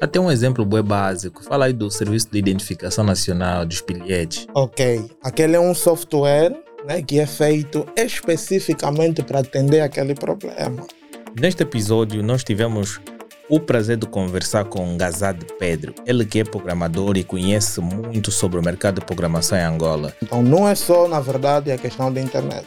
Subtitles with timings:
[0.00, 1.44] Até um exemplo bem básico.
[1.44, 4.46] Fala aí do Serviço de Identificação Nacional dos bilhetes.
[4.54, 5.04] Ok.
[5.22, 10.86] Aquele é um software né, que é feito especificamente para atender aquele problema.
[11.38, 12.98] Neste episódio, nós tivemos
[13.46, 15.94] o prazer de conversar com Gazad Pedro.
[16.06, 20.14] Ele que é programador e conhece muito sobre o mercado de programação em Angola.
[20.22, 22.66] Então, não é só, na verdade, a questão da internet.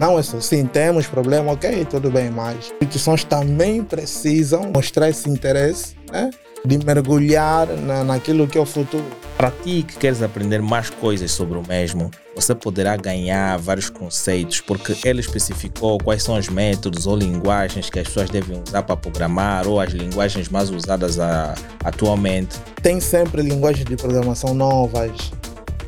[0.00, 5.10] Não é só, sim, temos problema, ok, tudo bem, mas as instituições também precisam mostrar
[5.10, 6.30] esse interesse, né?
[6.66, 9.04] De mergulhar na, naquilo que é o futuro.
[9.36, 14.60] Para ti que queres aprender mais coisas sobre o mesmo, você poderá ganhar vários conceitos,
[14.60, 18.96] porque ele especificou quais são os métodos ou linguagens que as pessoas devem usar para
[18.96, 22.58] programar, ou as linguagens mais usadas a, atualmente.
[22.82, 25.30] Tem sempre linguagens de programação novas,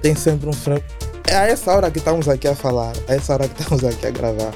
[0.02, 0.86] tem sempre um framework.
[1.26, 4.06] É a essa hora que estamos aqui a falar, a essa hora que estamos aqui
[4.06, 4.52] a gravar.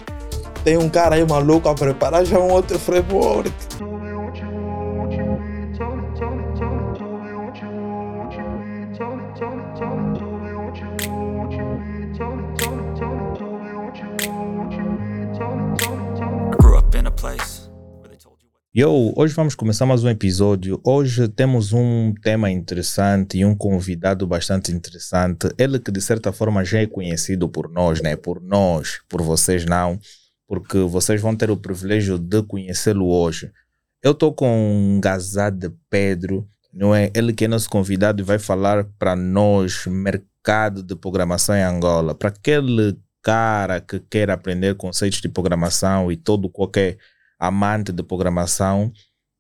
[0.65, 3.53] Tem um cara aí maluco a preparar já um outro framework.
[18.75, 20.81] Yo, hoje vamos começar mais um episódio.
[20.83, 25.49] Hoje temos um tema interessante e um convidado bastante interessante.
[25.57, 28.17] Ele que de certa forma já é conhecido por nós, né?
[28.17, 30.01] Por nós, por vocês não,
[30.49, 33.53] porque vocês vão ter o privilégio de conhecê-lo hoje.
[34.03, 37.09] Eu estou com Gazade Pedro, não é?
[37.15, 42.17] Ele que é nosso convidado e vai falar para nós mercado de programação em Angola.
[42.17, 46.99] Para aquele cara que quer aprender conceitos de programação e todo qualquer
[47.43, 48.93] amante de programação,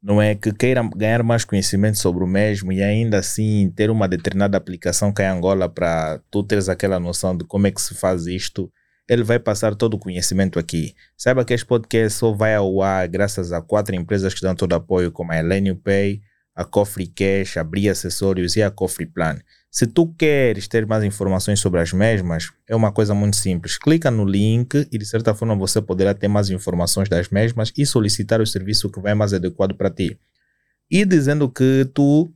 [0.03, 4.09] não é que queira ganhar mais conhecimento sobre o mesmo e ainda assim ter uma
[4.09, 7.95] determinada aplicação cá em Angola para tu teres aquela noção de como é que se
[7.95, 8.69] faz isto,
[9.09, 10.95] ele vai passar todo o conhecimento aqui.
[11.17, 14.73] Saiba que este podcast só vai ao ar graças a quatro empresas que dão todo
[14.73, 16.21] apoio, como a Elenio Pay,
[16.57, 19.39] a Cofre Cash, a Bria Acessórios e a Cofre Plan.
[19.75, 23.79] Se tu queres ter mais informações sobre as mesmas, é uma coisa muito simples.
[23.79, 27.87] Clica no link e de certa forma você poderá ter mais informações das mesmas e
[27.87, 30.21] solicitar o serviço que vai mais adequado para ti.
[30.91, 32.31] E dizendo que tu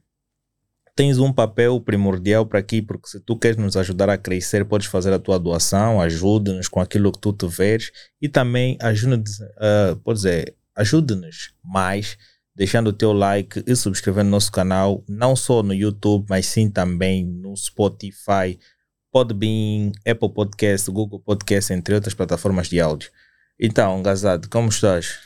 [0.95, 4.87] tens um papel primordial para aqui, porque se tu queres nos ajudar a crescer, podes
[4.87, 9.97] fazer a tua doação, ajude-nos com aquilo que tu te veres e também ajude-nos, uh,
[10.03, 12.17] pode dizer, ajude-nos mais
[12.57, 17.23] deixando o teu like e subscrevendo nosso canal, não só no YouTube, mas sim também
[17.23, 18.59] no Spotify,
[19.13, 23.11] Podbean, Apple Podcast, Google Podcast, entre outras plataformas de áudio.
[23.61, 25.19] Então, Gazado, como estás?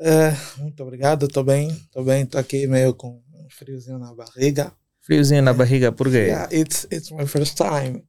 [0.00, 4.72] É, muito obrigado, estou bem, estou bem, estou aqui meio com um friozinho na barriga.
[5.00, 6.26] Friozinho na barriga, por quê?
[6.26, 8.04] Yeah, it's, it's my first time.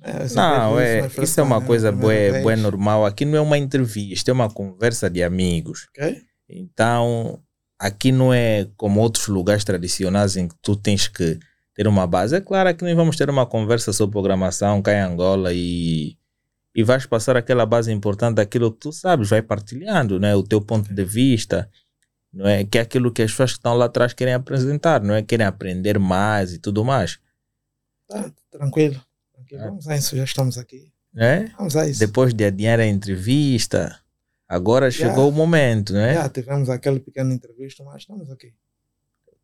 [0.00, 3.04] É, não, é, isso é uma coisa boa, boa normal.
[3.04, 5.88] Aqui não é uma entrevista, é uma conversa de amigos.
[5.90, 6.22] Okay.
[6.48, 7.42] Então,
[7.78, 11.38] aqui não é como outros lugares tradicionais em que tu tens que
[11.74, 12.34] ter uma base.
[12.34, 16.16] É claro que nós vamos ter uma conversa sobre programação cá em Angola e,
[16.74, 20.34] e vais passar aquela base importante daquilo que tu sabes, vai partilhando né?
[20.34, 21.70] o teu ponto de vista,
[22.32, 22.64] não é?
[22.64, 25.22] que é aquilo que as pessoas que estão lá atrás querem apresentar, não é?
[25.22, 27.20] Querem aprender mais e tudo mais.
[28.08, 29.00] Tá, tranquilo.
[29.32, 29.62] tranquilo.
[29.62, 29.66] É.
[29.68, 30.92] Vamos a isso, já estamos aqui.
[31.16, 31.44] É?
[31.56, 32.00] Vamos a isso.
[32.00, 33.98] Depois de adiar a entrevista,
[34.48, 35.28] Agora chegou yeah.
[35.28, 36.14] o momento, né?
[36.14, 38.54] Já tivemos aquela pequena entrevista, mas estamos aqui.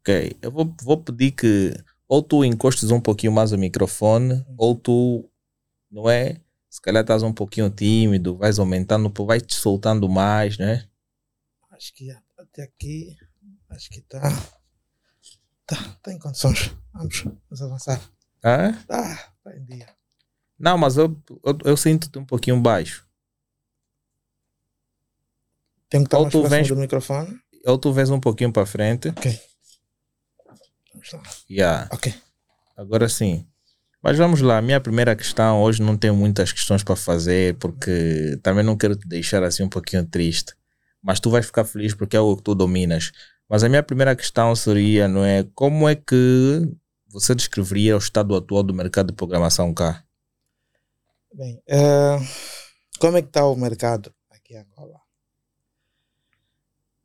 [0.00, 1.74] Ok, eu vou, vou pedir que
[2.08, 4.54] ou tu encostes um pouquinho mais o microfone, uhum.
[4.56, 5.30] ou tu,
[5.90, 6.40] não é?
[6.70, 10.88] Se calhar estás um pouquinho tímido, vais aumentando, vais te soltando mais, né?
[11.70, 13.16] Acho que até aqui,
[13.70, 14.20] acho que está
[15.66, 16.74] tá, tá em condições.
[16.92, 18.00] Vamos, vamos avançar.
[18.42, 18.72] Ah?
[18.86, 19.88] Tá, tá em dia.
[20.58, 23.06] Não, mas eu, eu, eu sinto-te um pouquinho baixo.
[25.88, 27.38] Tem que estar ou mais tu vens, do microfone.
[27.66, 29.08] Ou tu vês um pouquinho para frente.
[29.08, 29.40] Ok.
[30.92, 31.22] Vamos lá.
[31.50, 31.88] Yeah.
[31.92, 32.14] Ok.
[32.76, 33.46] Agora sim.
[34.02, 38.62] Mas vamos lá, minha primeira questão, hoje não tenho muitas questões para fazer, porque também
[38.62, 40.54] não quero te deixar assim um pouquinho triste.
[41.02, 43.12] Mas tu vais ficar feliz porque é algo que tu dominas.
[43.48, 46.68] Mas a minha primeira questão seria, não é, como é que
[47.08, 50.04] você descreveria o estado atual do mercado de programação cá?
[51.32, 52.22] Bem, uh,
[52.98, 55.03] como é que está o mercado aqui em Angola?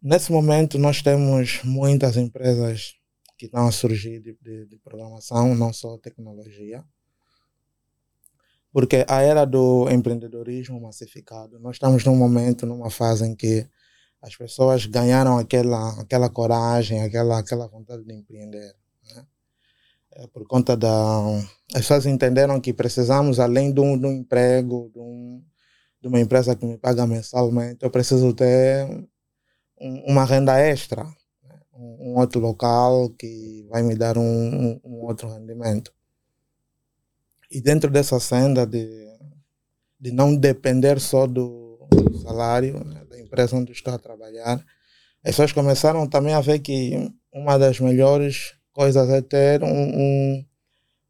[0.01, 2.93] Nesse momento, nós temos muitas empresas
[3.37, 6.83] que estão a surgir de, de, de programação, não só tecnologia.
[8.71, 13.67] Porque a era do empreendedorismo massificado, nós estamos num momento, numa fase em que
[14.21, 18.73] as pessoas ganharam aquela, aquela coragem, aquela, aquela vontade de empreender.
[19.03, 19.25] Né?
[20.11, 21.21] É por conta da.
[21.73, 25.43] As pessoas entenderam que precisamos, além de um, de um emprego, de, um,
[26.01, 28.87] de uma empresa que me paga mensalmente, eu preciso ter
[29.79, 31.59] uma renda extra, né?
[31.73, 35.93] um, outro local que vai me dar um, um, outro rendimento.
[37.49, 39.07] E dentro dessa senda de,
[39.99, 41.87] de não depender só do,
[42.21, 44.63] salário né, da empresa onde estou a trabalhar,
[45.23, 50.45] as pessoas começaram também a ver que uma das melhores coisas é ter um,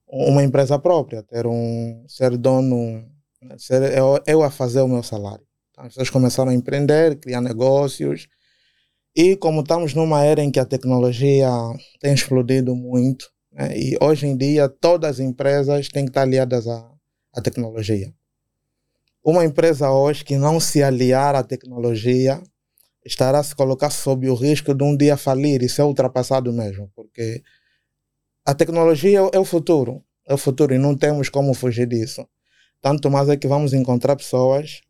[0.08, 3.06] uma empresa própria, ter um ser dono,
[3.58, 5.46] ser eu, eu a fazer o meu salário.
[5.72, 8.28] Então, as pessoas começaram a empreender, criar negócios,
[9.16, 11.50] e como estamos numa era em que a tecnologia
[12.00, 16.68] tem explodido muito, né, e hoje em dia todas as empresas têm que estar aliadas
[16.68, 16.92] à,
[17.34, 18.14] à tecnologia.
[19.24, 22.42] Uma empresa hoje que não se aliar à tecnologia
[23.06, 26.90] estará a se colocar sob o risco de um dia falir e ser ultrapassado mesmo,
[26.96, 27.44] porque
[28.46, 32.28] a tecnologia é o futuro, é o futuro e não temos como fugir disso.
[32.82, 34.82] Tanto mais é que vamos encontrar pessoas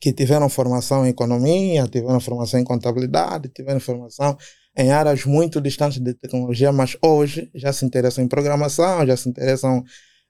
[0.00, 4.36] que tiveram formação em economia, tiveram formação em contabilidade, tiveram formação
[4.76, 9.28] em áreas muito distantes de tecnologia, mas hoje já se interessam em programação, já se
[9.28, 9.84] interessam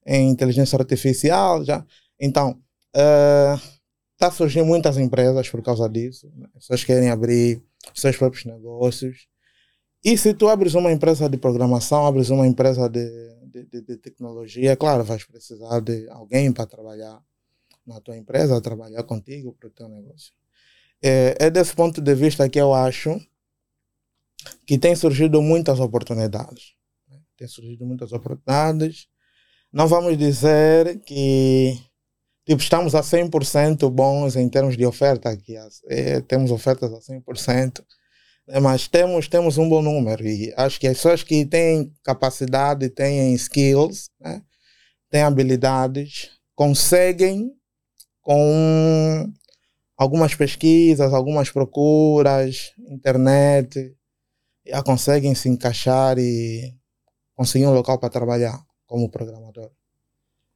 [0.04, 1.84] em inteligência artificial, já.
[2.18, 2.58] Então,
[2.92, 6.30] está uh, surgindo muitas empresas por causa disso.
[6.36, 6.46] Né?
[6.56, 7.62] As pessoas querem abrir
[7.94, 9.28] seus próprios negócios.
[10.02, 13.06] E se tu abres uma empresa de programação, abres uma empresa de,
[13.46, 17.20] de, de, de tecnologia, claro, vais precisar de alguém para trabalhar
[17.90, 20.32] na tua empresa, a trabalhar contigo para o teu negócio.
[21.02, 23.20] É, é desse ponto de vista que eu acho
[24.66, 26.74] que tem surgido muitas oportunidades.
[27.08, 27.18] Né?
[27.36, 29.08] Tem surgido muitas oportunidades.
[29.72, 31.78] Não vamos dizer que
[32.44, 35.56] tipo, estamos a 100% bons em termos de oferta, que
[35.88, 37.84] é, temos ofertas a 100%,
[38.46, 38.60] né?
[38.60, 40.26] mas temos, temos um bom número.
[40.26, 44.42] E acho que as pessoas que têm capacidade, têm skills, né?
[45.10, 47.52] têm habilidades, conseguem
[48.20, 49.32] com
[49.96, 53.94] algumas pesquisas, algumas procuras, internet,
[54.66, 56.74] já conseguem se encaixar e
[57.34, 59.70] conseguir um local para trabalhar como programador.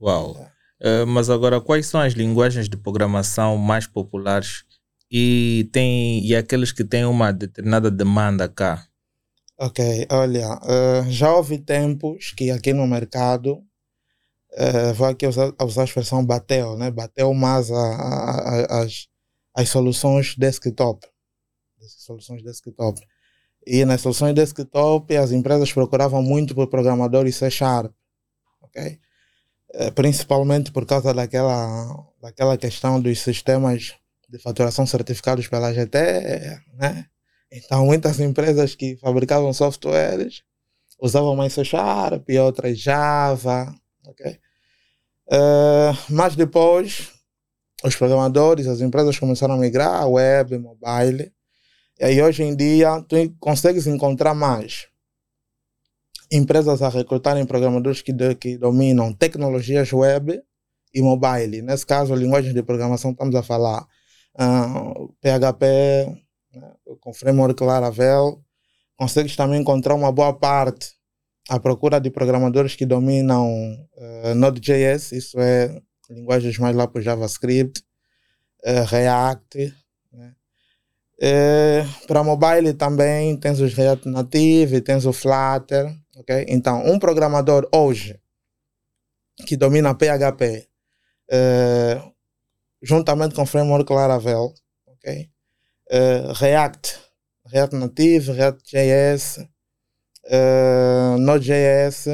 [0.01, 0.37] Uau!
[0.39, 0.55] É.
[1.03, 4.65] Uh, mas agora, quais são as linguagens de programação mais populares
[5.11, 8.87] e, tem, e aqueles que têm uma determinada demanda cá?
[9.59, 13.63] Ok, olha, uh, já houve tempos que aqui no mercado
[14.55, 16.91] uh, vou aqui usar, usar a expressão bateu, né?
[16.91, 19.09] bateu mais a, a, a, as,
[19.55, 21.07] as soluções desktop.
[21.81, 23.01] Soluções desktop.
[23.67, 27.93] E nas soluções desktop as empresas procuravam muito por programadores C Sharp.
[28.63, 28.99] Okay?
[29.75, 33.95] Uh, principalmente por causa daquela, daquela questão dos sistemas
[34.29, 35.99] de faturação certificados pela GT,
[36.75, 37.07] né?
[37.53, 40.43] Então muitas empresas que fabricavam softwares
[41.01, 43.73] usavam mais C Sharp e outras Java,
[44.07, 44.39] ok?
[45.27, 47.13] Uh, mas depois,
[47.83, 51.33] os programadores, as empresas começaram a migrar a web, mobile.
[51.99, 54.89] E aí hoje em dia, tu consegues encontrar mais
[56.31, 60.43] empresas a recrutarem programadores que, de, que dominam tecnologias web
[60.93, 61.63] e mobile.
[61.63, 63.87] Nesse caso, linguagens de programação, estamos a falar uh,
[64.39, 65.65] ah, PHP,
[66.53, 68.43] né, com framework Laravel.
[68.97, 70.95] Consegues também encontrar uma boa parte
[71.49, 73.49] à procura de programadores que dominam
[73.97, 77.83] uh, Node.js, isso é linguagens mais lá para JavaScript,
[78.65, 79.75] uh, React.
[80.13, 80.35] Né?
[81.19, 85.95] Uh, para mobile também tens os React Native, tens o Flutter.
[86.17, 86.47] Okay?
[86.49, 88.19] Então, um programador hoje
[89.47, 90.69] que domina PHP,
[92.81, 94.55] juntamente com o framework Laravel,
[94.87, 95.29] okay?
[96.37, 96.97] React,
[97.47, 99.45] React Native, React.js,
[100.27, 102.07] uh, Node.js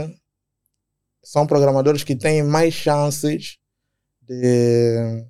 [1.23, 3.59] são programadores que têm mais chances
[4.21, 5.25] de,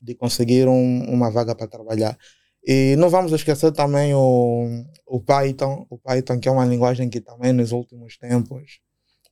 [0.00, 2.16] de conseguir um, uma vaga para trabalhar.
[2.64, 7.20] E não vamos esquecer também o, o Python, o Python que é uma linguagem que
[7.20, 8.80] também nos últimos tempos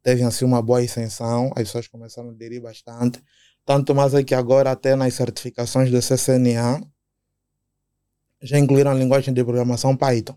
[0.02, 3.20] teve assim uma boa ascensão, as pessoas começaram a aderir bastante,
[3.64, 6.80] tanto mais é que agora até nas certificações do CCNA
[8.42, 10.36] já incluíram a linguagem de programação Python.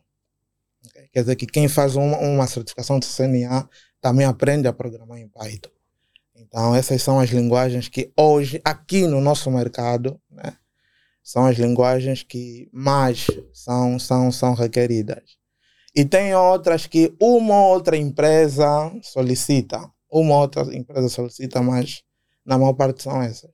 [1.12, 3.68] Quer dizer que quem faz uma, uma certificação de CNA
[4.02, 5.72] também aprende a programar em Python.
[6.36, 10.54] Então, essas são as linguagens que hoje, aqui no nosso mercado, né,
[11.24, 15.38] são as linguagens que mais são, são, são requeridas.
[15.96, 18.66] E tem outras que uma outra empresa
[19.02, 19.92] solicita.
[20.10, 22.04] Uma outra empresa solicita, mas
[22.46, 23.52] na maior parte são essas.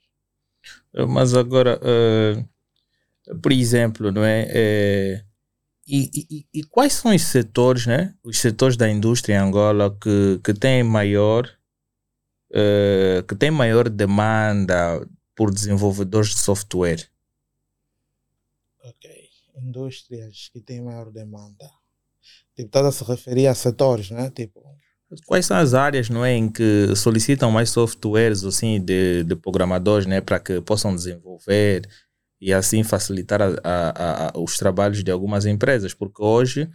[1.08, 4.46] Mas agora, uh, por exemplo, não é?
[4.50, 5.24] é
[5.86, 8.16] e, e, e, quais são os setores, né?
[8.24, 11.50] Os setores da indústria em Angola que, que têm maior
[12.52, 17.10] uh, que têm maior demanda por desenvolvedores de software?
[18.84, 19.30] Ok.
[19.58, 21.70] Indústrias que têm maior demanda.
[22.56, 24.30] Tipo, toda se referia a setores, né?
[24.30, 24.62] Tipo,
[25.28, 30.08] Quais são as áreas não é, em que solicitam mais softwares assim, de, de programadores
[30.08, 31.88] né, para que possam desenvolver
[32.46, 35.94] e assim facilitar a, a, a, os trabalhos de algumas empresas?
[35.94, 36.70] Porque hoje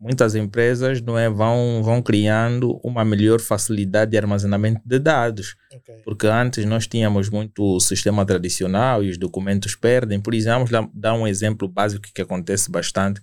[0.00, 5.54] muitas empresas não é, vão, vão criando uma melhor facilidade de armazenamento de dados.
[5.72, 6.02] okay.
[6.04, 10.20] Porque antes nós tínhamos muito o sistema tradicional e os documentos perdem.
[10.20, 13.20] Por exemplo, dar- dar um exemplo básico que acontece bastante,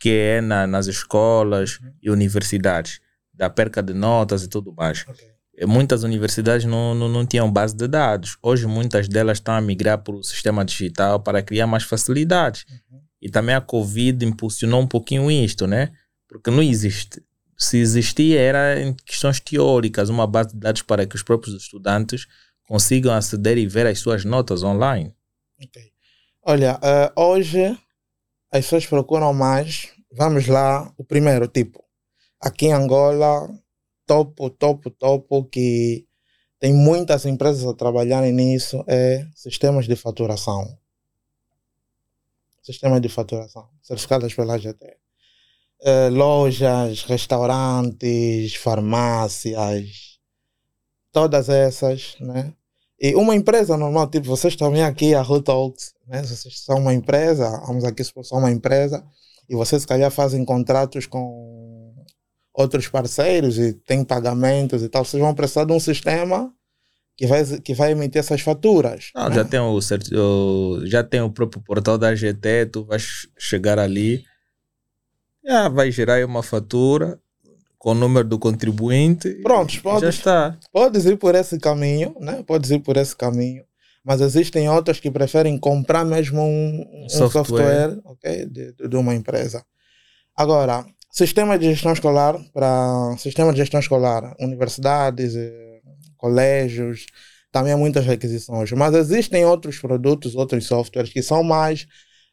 [0.00, 1.90] que é na, nas escolas Uhum.
[2.00, 3.00] e universidades,
[3.34, 5.04] da perca de notas e tudo mais.
[5.08, 5.29] ok.
[5.66, 8.38] Muitas universidades não, não, não tinham base de dados.
[8.42, 12.64] Hoje muitas delas estão a migrar para o sistema digital para criar mais facilidades.
[12.68, 13.00] Uhum.
[13.20, 15.92] E também a Covid impulsionou um pouquinho isto, né?
[16.26, 17.22] Porque não existe.
[17.58, 22.26] Se existia, era em questões teóricas, uma base de dados para que os próprios estudantes
[22.66, 25.14] consigam aceder e ver as suas notas online.
[25.62, 25.92] Ok.
[26.42, 27.76] Olha, eh, hoje
[28.50, 29.88] as pessoas procuram mais.
[30.12, 31.84] Vamos lá, o primeiro tipo.
[32.40, 33.48] Aqui em Angola,
[34.10, 36.04] topo, topo, topo, que
[36.58, 40.76] tem muitas empresas a trabalharem nisso, é sistemas de faturação.
[42.60, 44.96] Sistemas de faturação, certificadas pela GT.
[45.82, 50.18] Eh, lojas, restaurantes, farmácias,
[51.12, 52.52] todas essas, né?
[53.00, 56.20] E uma empresa normal, tipo, vocês também aqui, a Talks, né?
[56.24, 59.06] Vocês são uma empresa, vamos aqui supor, são uma empresa,
[59.48, 61.59] e vocês, se calhar, fazem contratos com
[62.60, 65.04] outros parceiros e tem pagamentos e tal.
[65.04, 66.52] Vocês vão precisar de um sistema
[67.16, 69.10] que vai, que vai emitir essas faturas.
[69.14, 69.34] Não, né?
[69.34, 74.24] já, tem o, já tem o próprio portal da GT, tu vais chegar ali,
[75.44, 77.18] já vai gerar aí uma fatura
[77.78, 79.28] com o número do contribuinte.
[79.28, 80.58] e Prontos, Já está.
[80.70, 82.42] podes ir por esse caminho, né?
[82.46, 83.64] Podes ir por esse caminho.
[84.04, 87.44] Mas existem outras que preferem comprar mesmo um, um Software.
[87.44, 89.64] software, ok, de, de uma empresa.
[90.36, 95.80] Agora, sistema de gestão escolar para sistema de gestão escolar, universidades, eh,
[96.16, 97.06] colégios,
[97.50, 98.70] também há muitas requisições.
[98.72, 101.86] Mas existem outros produtos, outros softwares que são mais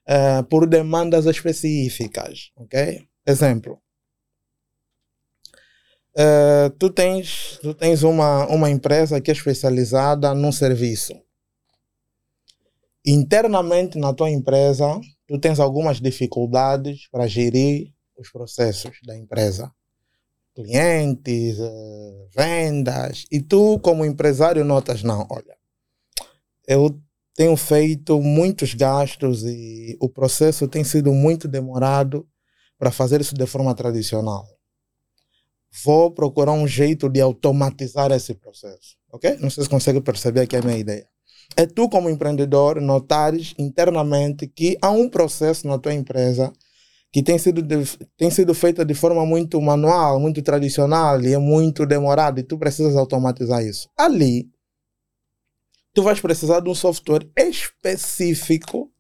[0.08, 3.02] eh, por demandas específicas, ok?
[3.26, 3.82] Exemplo.
[6.16, 11.14] Eh, tu tens, tu tens uma, uma empresa que é especializada num serviço.
[13.06, 19.72] Internamente na tua empresa, tu tens algumas dificuldades para gerir os processos da empresa.
[20.56, 23.26] Clientes, eh, vendas.
[23.32, 25.56] E tu, como empresário, notas, não, olha,
[26.68, 27.00] eu
[27.36, 32.28] tenho feito muitos gastos e o processo tem sido muito demorado
[32.78, 34.48] para fazer isso de forma tradicional
[35.84, 38.98] vou procurar um jeito de automatizar esse processo.
[39.12, 39.38] Ok?
[39.40, 41.08] Não sei se consegue perceber aqui a minha ideia.
[41.56, 46.52] É tu, como empreendedor, notares internamente que há um processo na tua empresa
[47.12, 47.76] que tem sido, de,
[48.18, 52.58] tem sido feito de forma muito manual, muito tradicional e é muito demorado e tu
[52.58, 53.90] precisas automatizar isso.
[53.98, 54.50] Ali,
[55.94, 58.92] tu vais precisar de um software específico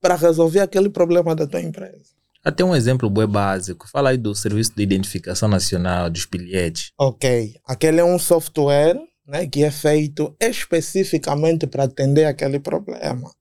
[0.00, 2.16] para resolver aquele problema da tua empresa.
[2.44, 3.88] Até um exemplo bem básico.
[3.88, 6.92] Fala aí do Serviço de Identificação Nacional dos bilhetes.
[6.96, 8.96] Ok, aquele é um software
[9.26, 13.32] né, que é feito especificamente para atender aquele problema.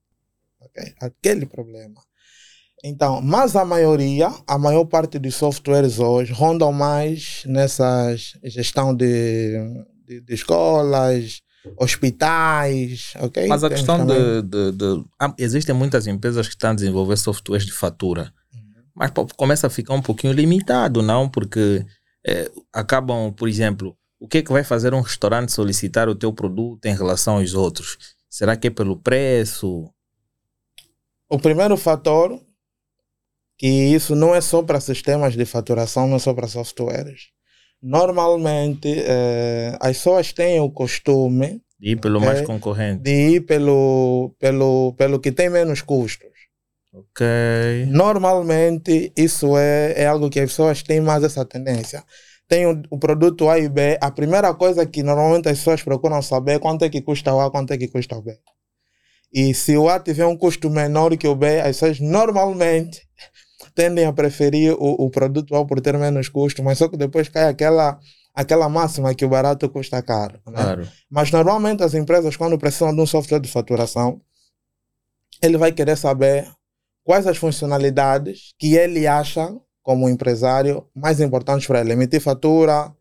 [0.60, 2.02] Ok, aquele problema.
[2.84, 9.58] Então, mas a maioria, a maior parte dos softwares hoje rondam mais nessas gestão de,
[10.06, 11.42] de, de escolas,
[11.78, 13.48] hospitais, ok?
[13.48, 17.18] Mas a Temos questão de, de, de- ah, Existem muitas empresas que estão a desenvolver
[17.18, 18.32] softwares de fatura.
[18.94, 21.28] Mas pô, começa a ficar um pouquinho limitado, não?
[21.28, 21.86] Porque
[22.26, 26.32] eh, acabam, por exemplo, o que é que vai fazer um restaurante solicitar o teu
[26.32, 27.98] produto em relação aos outros?
[28.30, 29.90] Será que é pelo preço?
[31.30, 32.40] O primeiro fator,
[33.58, 37.30] que isso não é só para sistemas de faturação, não é só para softwares.
[37.82, 42.28] Normalmente, eh, as pessoas têm o costume De ir pelo Ok.
[42.28, 43.02] mais concorrente.
[43.04, 46.30] de ir pelo, pelo, pelo que tem menos custos.
[46.94, 47.26] Ok.
[47.88, 52.04] Normalmente, isso é, é algo que as pessoas têm mais essa tendência.
[52.48, 56.22] Tem o, o produto A e B, a primeira coisa que normalmente as pessoas procuram
[56.22, 58.38] saber é quanto é que custa o A, quanto é que custa o B.
[59.34, 63.02] E se o A tiver um custo menor que o B, as pessoas normalmente
[63.76, 67.28] tendem a preferir o, o produto A por ter menos custo, mas só que depois
[67.30, 68.00] cai aquela,
[68.34, 70.40] aquela máxima que o barato custa caro.
[70.48, 70.54] Né?
[70.54, 70.88] Claro.
[71.10, 74.22] Mas normalmente as empresas, quando precisam de um software de faturação,
[75.42, 76.48] ele vai querer saber
[77.04, 79.54] quais as funcionalidades que ele acha,
[79.84, 81.92] como empresário, mais importantes para ele.
[81.94, 82.92] Emitir fatura,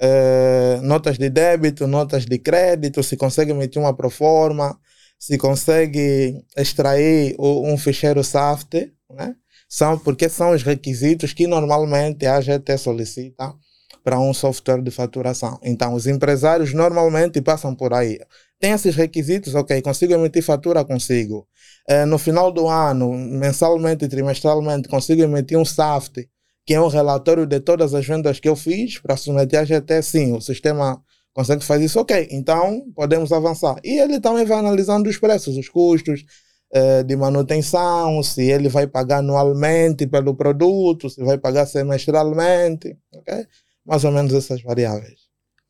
[0.00, 4.78] eh, notas de débito, notas de crédito, se consegue emitir uma proforma,
[5.18, 9.34] se consegue extrair o- um ficheiro SAFT, né?
[9.68, 13.54] São, porque são os requisitos que normalmente a AGT solicita
[14.02, 15.58] para um software de faturação.
[15.62, 18.18] Então, os empresários normalmente passam por aí.
[18.58, 20.84] Tem esses requisitos, ok, consigo emitir fatura?
[20.84, 21.46] Consigo.
[21.86, 26.28] É, no final do ano, mensalmente trimestralmente, consigo emitir um SAFT,
[26.64, 30.02] que é um relatório de todas as vendas que eu fiz para submeter a GT?
[30.02, 32.28] Sim, o sistema consegue fazer isso, ok.
[32.30, 33.76] Então, podemos avançar.
[33.84, 36.24] E ele também vai analisando os preços, os custos,
[36.70, 43.46] é, de manutenção, se ele vai pagar anualmente pelo produto, se vai pagar semestralmente, ok?
[43.88, 45.18] mais ou menos essas variáveis.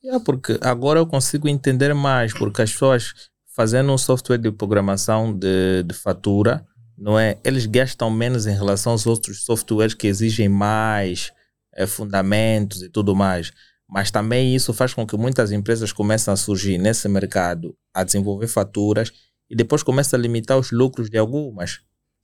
[0.04, 3.14] É porque agora eu consigo entender mais, porque as pessoas
[3.54, 7.38] fazendo um software de programação de, de fatura, não é?
[7.44, 11.32] Eles gastam menos em relação aos outros softwares que exigem mais
[11.74, 13.52] é, fundamentos e tudo mais.
[13.88, 18.48] Mas também isso faz com que muitas empresas comecem a surgir nesse mercado a desenvolver
[18.48, 19.12] faturas
[19.50, 21.80] e depois começam a limitar os lucros de algumas.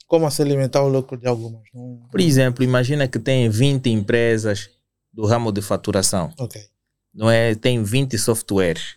[0.07, 1.63] Como assim limitar o lucro de algumas?
[2.11, 4.71] Por exemplo, imagina que tem 20 empresas
[5.13, 6.33] do ramo de faturação.
[6.39, 6.61] Ok.
[7.13, 7.55] Não é?
[7.55, 8.97] Tem 20 softwares.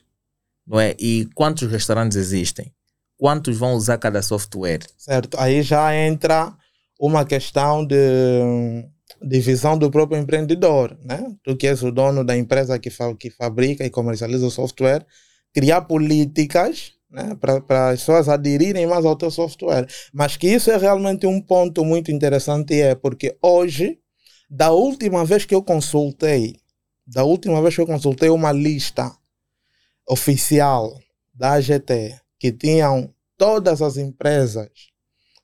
[0.66, 0.96] Não é?
[1.00, 2.74] E quantos restaurantes existem?
[3.18, 4.82] Quantos vão usar cada software?
[4.98, 5.38] Certo.
[5.40, 6.54] Aí já entra
[7.00, 8.86] uma questão de
[9.22, 11.36] divisão do próprio empreendedor, né?
[11.44, 15.06] Tu que és o dono da empresa que, fa que fabrica e comercializa o software,
[15.54, 19.88] criar políticas né, para as pessoas aderirem mais ao teu software.
[20.14, 24.00] Mas que isso é realmente um ponto muito interessante é porque hoje
[24.50, 26.56] da última vez que eu consultei,
[27.06, 29.14] da última vez que eu consultei uma lista
[30.08, 30.98] oficial
[31.34, 34.70] da AGT que tinham todas as empresas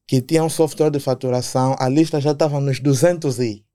[0.08, 3.66] que tinham software de faturação, a lista já estava nos 200 e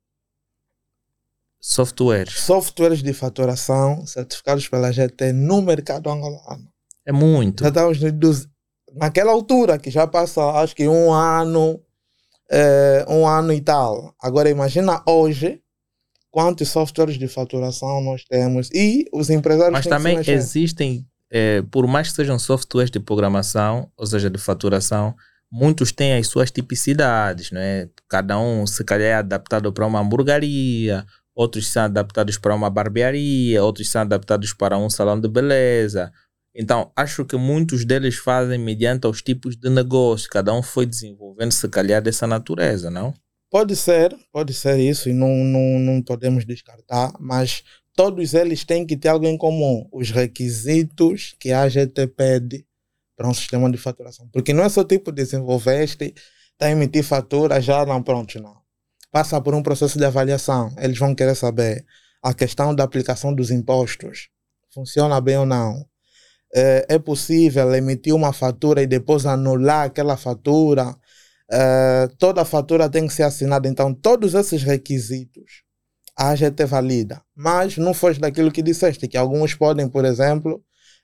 [1.61, 2.35] softwares.
[2.35, 6.69] Softwares de faturação certificados pela AGT no mercado angolano.
[7.09, 7.63] É muito.
[7.63, 8.47] Já estávamos
[8.95, 11.81] naquela altura que já passa acho que um ano
[12.51, 14.15] é, um ano e tal.
[14.21, 15.63] Agora imagina hoje
[16.31, 22.11] quantos softwares de faturação nós temos e os empresários Mas também existem, é, por mais
[22.11, 25.15] que sejam softwares de programação, ou seja, de faturação,
[25.51, 27.89] muitos têm as suas tipicidades, não é?
[28.07, 33.65] Cada um se calhar é adaptado para uma hamburgueria, outros são adaptados para uma barbearia,
[33.65, 36.13] outros são adaptados para um salão de beleza,
[36.61, 40.29] então, acho que muitos deles fazem mediante os tipos de negócio.
[40.29, 43.15] Cada um foi desenvolvendo, se calhar, dessa natureza, não?
[43.49, 47.63] Pode ser, pode ser isso, e não, não, não podemos descartar, mas
[47.95, 52.67] todos eles têm que ter algo em comum: os requisitos que a AGT pede
[53.17, 54.29] para um sistema de faturação.
[54.33, 56.13] Porque não é só tipo desenvolveste,
[56.53, 58.59] está a emitir fatura, já não, pronto, não.
[59.13, 60.75] Passa por um processo de avaliação.
[60.77, 61.87] Eles vão querer saber
[62.21, 64.29] a questão da aplicação dos impostos.
[64.75, 65.87] Funciona bem ou não?
[66.55, 70.95] É, é possível emitir uma fatura e depois anular aquela fatura.
[71.51, 73.69] É, toda fatura tem que ser assinada.
[73.69, 75.69] Então, todos esses requisitos
[76.19, 77.23] a AGT valida.
[77.35, 80.61] Mas não foi daquilo que disseste, que alguns podem, por exemplo,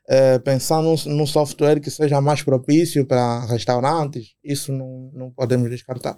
[0.09, 4.35] é, pensar num, num, software que seja mais propício para restaurantes.
[4.43, 6.17] Isso não, não podemos descartar.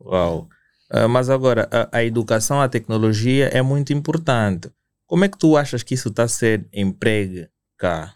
[0.00, 0.48] Uau!
[0.92, 4.70] Uh, mas agora, a, a, educação, a tecnologia é muito importante.
[5.06, 8.14] Como é que tu achas que isso está a ser emprego cá?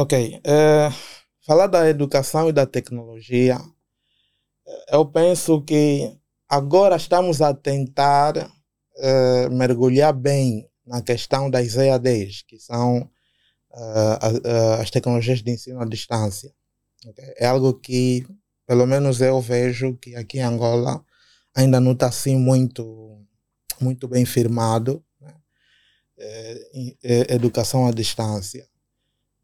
[0.00, 0.40] Ok.
[0.44, 0.90] É,
[1.44, 3.58] falar da educação e da tecnologia,
[4.64, 6.16] é, eu penso que
[6.48, 8.48] agora estamos a tentar
[8.96, 13.10] é, mergulhar bem na questão das EADs, que são
[14.80, 16.54] as tecnologias de ensino à distância.
[17.04, 17.34] Okay?
[17.36, 18.24] É algo que,
[18.66, 21.04] pelo menos eu vejo que aqui em Angola
[21.54, 23.20] ainda não está assim muito,
[23.80, 25.04] muito bem firmado.
[25.20, 25.34] Né?
[27.28, 28.64] educação à distância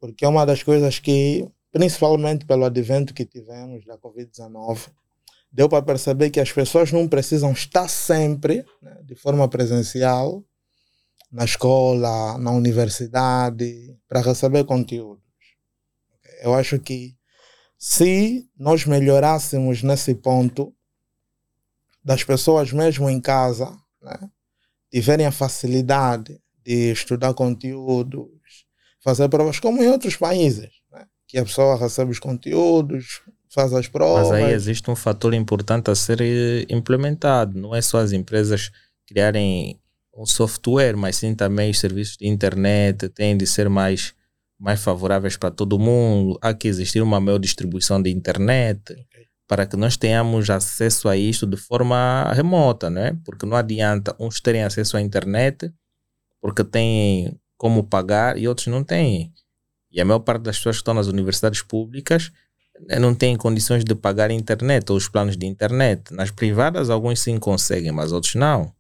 [0.05, 4.91] porque é uma das coisas que, principalmente pelo advento que tivemos da Covid-19,
[5.51, 10.45] deu para perceber que as pessoas não precisam estar sempre né, de forma presencial
[11.33, 15.25] na escola, na universidade, para receber conteúdos.
[16.43, 17.17] Eu acho que
[17.79, 20.75] se nós melhorássemos nesse ponto,
[22.05, 24.31] das pessoas mesmo em casa né,
[24.91, 28.29] tiverem a facilidade de estudar conteúdos,
[29.05, 31.05] fazer provas como em outros países, né?
[31.29, 34.31] que a pessoa recebe os conteúdos, faz as provas.
[34.31, 38.73] Mas aí existe um fator importante a ser eh, implementado, não é só as empresas
[39.07, 39.79] criarem
[40.17, 44.15] um software, mas sim também os serviços de internet têm de ser mais,
[44.59, 46.39] mais favoráveis para todo mundo.
[46.41, 48.95] Há que existir uma maior distribuição de internet
[49.47, 53.19] para que nós tenhamos acesso a isto de forma remota, né?
[53.25, 55.71] Porque não adianta uns terem acesso à internet
[56.41, 59.33] porque têm como pagar e outros não têm.
[59.91, 62.33] E a maior parte das pessoas que estão nas universidades públicas
[62.99, 66.13] não têm condições de pagar a internet ou os planos de internet.
[66.13, 68.75] Nas privadas, alguns sim conseguem, mas outros não.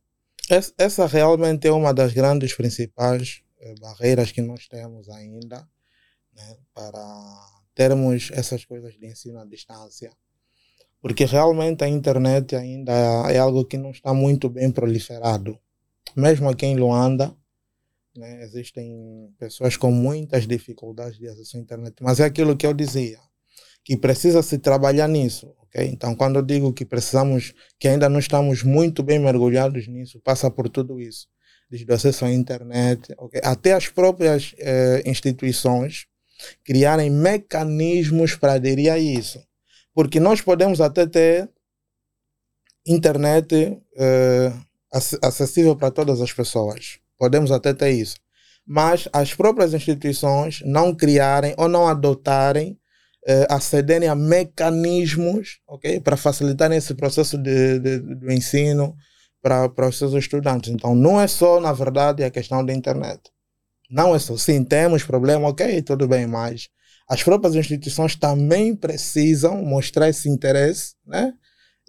[0.77, 5.67] Essa realmente é uma das grandes principais eh, barreiras que nós temos ainda
[6.35, 7.01] né, para
[7.75, 10.11] termos essas coisas de ensino à distância.
[11.01, 12.93] Porque realmente a internet ainda
[13.31, 15.59] é algo que não está muito bem proliferado.
[16.17, 17.35] Mesmo aqui em Luanda,
[18.17, 21.97] né, existem pessoas com muitas dificuldades de acesso à internet.
[22.01, 23.19] Mas é aquilo que eu dizia
[23.85, 25.87] que precisa se trabalhar nisso, ok?
[25.87, 30.51] Então, quando eu digo que precisamos, que ainda não estamos muito bem mergulhados nisso, passa
[30.51, 31.29] por tudo isso,
[31.69, 33.41] desde o acesso à internet, ok?
[33.45, 36.07] Até as próprias eh, instituições
[36.65, 39.39] criarem mecanismos para aderir a isso,
[39.93, 41.51] porque nós podemos até ter
[42.87, 44.53] internet eh,
[45.23, 48.17] acessível para todas as pessoas, podemos até ter isso,
[48.67, 52.79] mas as próprias instituições não criarem ou não adotarem
[53.29, 58.95] uh, acederem a mecanismos okay, para facilitar esse processo de, de, do ensino
[59.43, 60.73] para, para os seus estudantes.
[60.73, 63.21] Então, não é só, na verdade, a questão da internet.
[63.91, 64.37] Não é só.
[64.37, 66.69] Sim, temos problema, ok, tudo bem, mas
[67.09, 71.35] as próprias instituições também precisam mostrar esse interesse, né?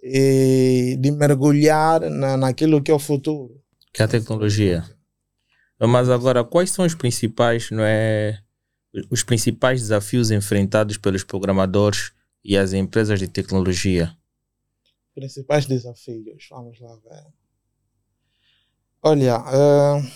[0.02, 3.54] E de mergulhar na, naquilo que é o futuro.
[3.94, 4.84] Que é a tecnologia.
[5.78, 8.40] Mas agora, quais são os principais, não é?
[9.10, 12.12] os principais desafios enfrentados pelos programadores
[12.42, 14.16] e as empresas de tecnologia?
[15.14, 17.26] Principais desafios, vamos lá ver.
[19.02, 20.10] Olha, uh,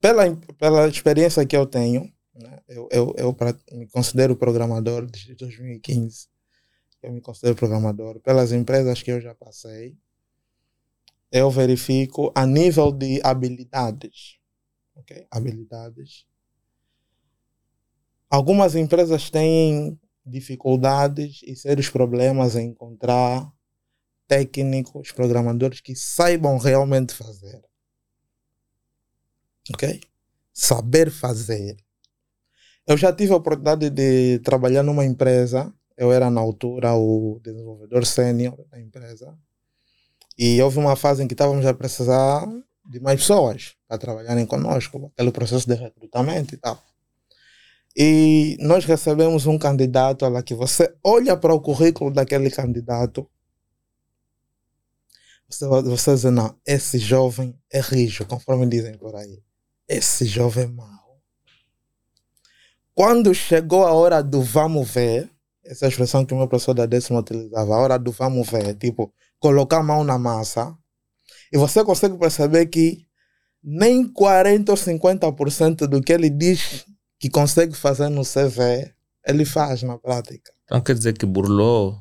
[0.00, 3.36] pela, pela experiência que eu tenho, né, eu, eu, eu
[3.72, 6.28] me considero programador desde 2015.
[7.02, 8.20] Eu me considero programador.
[8.20, 9.96] Pelas empresas que eu já passei,
[11.30, 14.41] eu verifico a nível de habilidades.
[14.96, 15.26] Okay?
[15.30, 16.26] Habilidades
[18.32, 23.52] Algumas empresas têm dificuldades e sérios problemas em encontrar
[24.26, 27.62] técnicos, programadores que saibam realmente fazer.
[29.74, 30.00] Ok?
[30.50, 31.76] Saber fazer.
[32.86, 35.70] Eu já tive a oportunidade de trabalhar numa empresa.
[35.94, 39.38] Eu era, na altura, o desenvolvedor sênior da empresa.
[40.38, 42.48] E houve uma fase em que estávamos a precisar
[42.84, 46.82] de mais pessoas para trabalharem conosco, aquele processo de recrutamento e tal.
[47.96, 53.28] E nós recebemos um candidato lá que você olha para o currículo daquele candidato,
[55.48, 59.42] você, você diz, não, esse jovem é rijo, conforme dizem por aí.
[59.86, 61.20] Esse jovem é mau.
[62.94, 65.30] Quando chegou a hora do vamos ver,
[65.62, 69.12] essa expressão que o meu professor da décima utilizava, a hora do vamos ver, tipo,
[69.38, 70.76] colocar a mão na massa,
[71.52, 73.06] e você consegue perceber que
[73.62, 76.84] nem 40 ou 50% do que ele diz
[77.20, 78.92] que consegue fazer no CV,
[79.26, 80.52] ele faz na prática.
[80.64, 82.00] Então quer dizer que burlou.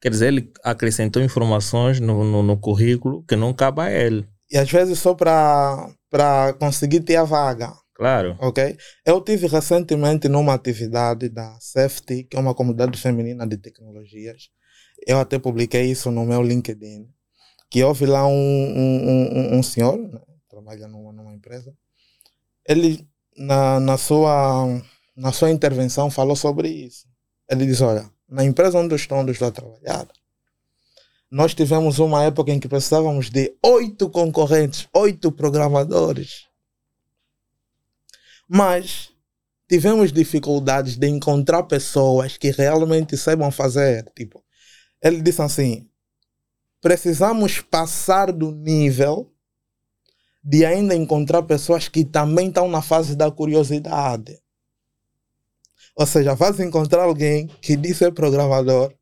[0.00, 4.28] Quer dizer, ele acrescentou informações no, no, no currículo que não cabe a ele.
[4.50, 7.72] E às vezes só para conseguir ter a vaga.
[7.94, 8.36] Claro.
[8.40, 8.76] Ok?
[9.06, 14.50] Eu tive recentemente numa atividade da Safety, que é uma comunidade feminina de tecnologias.
[15.06, 17.08] Eu até publiquei isso no meu LinkedIn.
[17.68, 21.74] Que houve lá um, um, um, um senhor, né, trabalha numa, numa empresa.
[22.66, 24.82] Ele na, na, sua,
[25.16, 27.06] na sua intervenção, falou sobre isso.
[27.48, 30.08] Ele diz: Olha, na empresa onde eu estou, onde eu estou a trabalhar,
[31.30, 36.46] nós tivemos uma época em que precisávamos de oito concorrentes, oito programadores.
[38.48, 39.10] Mas
[39.68, 44.10] tivemos dificuldades de encontrar pessoas que realmente saibam fazer.
[44.14, 44.42] Tipo,
[45.02, 45.88] ele disse assim:
[46.86, 49.28] precisamos passar do nível
[50.40, 54.40] de ainda encontrar pessoas que também estão na fase da curiosidade.
[55.96, 58.94] Ou seja, vais encontrar alguém que diz ser programador,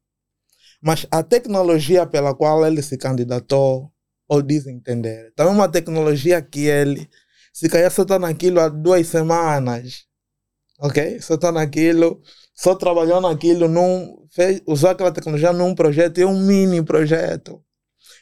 [0.80, 3.92] mas a tecnologia pela qual ele se candidatou
[4.26, 7.06] ou diz entender, também é uma tecnologia que ele,
[7.52, 10.06] se calhar só está naquilo há duas semanas,
[10.80, 11.20] ok?
[11.20, 12.22] Só está naquilo,
[12.54, 17.62] só trabalhou naquilo, num, fez, usou aquela tecnologia num projeto, é um mini projeto.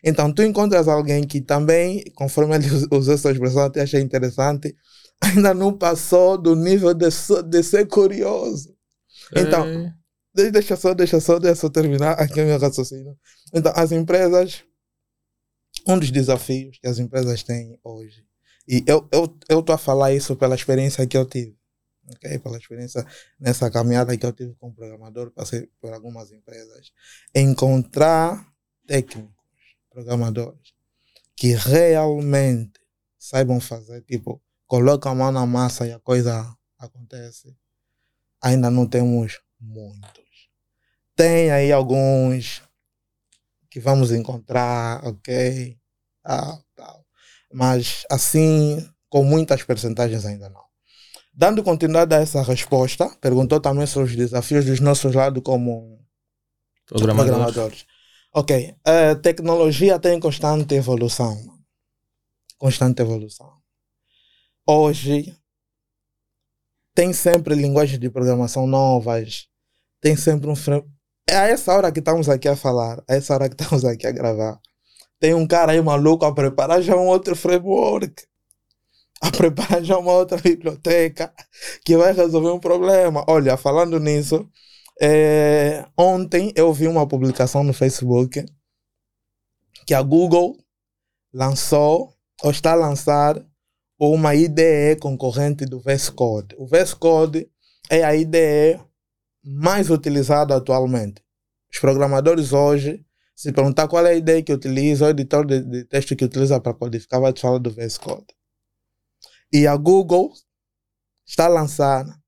[0.02, 4.76] Então, tu encontras alguém que também, conforme ele usou essa expressão, até achei interessante,
[5.22, 7.06] ainda não passou do nível de,
[7.48, 8.74] de ser curioso.
[9.34, 9.64] Então,
[10.34, 10.50] é.
[10.50, 13.16] deixa só, deixa só, deixa só terminar aqui o meu raciocínio.
[13.54, 14.64] Então, as empresas,
[15.86, 18.24] um dos desafios que as empresas têm hoje,
[18.66, 21.56] e eu estou eu, eu a falar isso pela experiência que eu tive,
[22.14, 22.38] okay?
[22.38, 23.06] pela experiência
[23.38, 26.92] nessa caminhada que eu tive como programador, passei por algumas empresas,
[27.34, 28.46] encontrar
[28.86, 29.41] técnico
[29.92, 30.72] programadores
[31.36, 32.80] que realmente
[33.18, 37.56] saibam fazer, tipo, coloca a mão na massa e a coisa acontece.
[38.40, 40.50] Ainda não temos Muitos.
[41.14, 42.62] Tem aí alguns
[43.70, 45.78] que vamos encontrar, ok?
[46.20, 47.06] Tal, tal.
[47.52, 50.64] Mas assim, com muitas percentagens ainda não.
[51.32, 56.04] Dando continuidade a essa resposta, perguntou também sobre os desafios dos nossos lados como
[56.86, 57.30] Programadores.
[57.30, 57.86] programadores.
[58.34, 61.36] Ok, a tecnologia tem constante evolução.
[62.56, 63.60] Constante evolução.
[64.66, 65.36] Hoje,
[66.94, 69.48] tem sempre linguagens de programação novas,
[70.00, 70.90] tem sempre um frame.
[71.28, 74.06] É a essa hora que estamos aqui a falar, a essa hora que estamos aqui
[74.06, 74.58] a gravar.
[75.20, 78.24] Tem um cara aí maluco a preparar já um outro framework,
[79.20, 81.30] a preparar já uma outra biblioteca
[81.84, 83.26] que vai resolver um problema.
[83.28, 84.48] Olha, falando nisso,
[85.04, 88.44] é, ontem eu vi uma publicação no Facebook
[89.84, 90.56] que a Google
[91.34, 93.44] lançou ou está a lançar
[93.98, 96.54] uma IDE concorrente do VS Code.
[96.56, 97.50] O VS Code
[97.90, 98.80] é a IDE
[99.44, 101.20] mais utilizada atualmente.
[101.72, 105.84] Os programadores hoje, se perguntar qual é a IDE que utiliza, o editor de, de
[105.84, 108.26] texto que utiliza para codificar, vai te falar do VS Code.
[109.52, 110.32] E a Google
[111.26, 112.21] está a lançar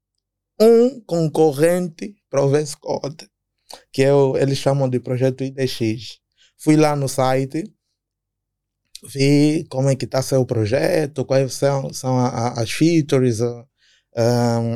[0.60, 3.28] um concorrente para o VS Code,
[3.92, 6.18] que é o, eles chamam de projeto IDX.
[6.58, 7.64] Fui lá no site,
[9.02, 13.66] vi como é que está seu projeto, quais são, são a, a, as features, a,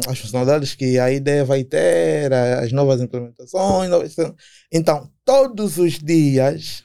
[0.09, 3.91] as funcionalidades que a ideia vai ter, as novas implementações.
[4.73, 6.85] Então, todos os dias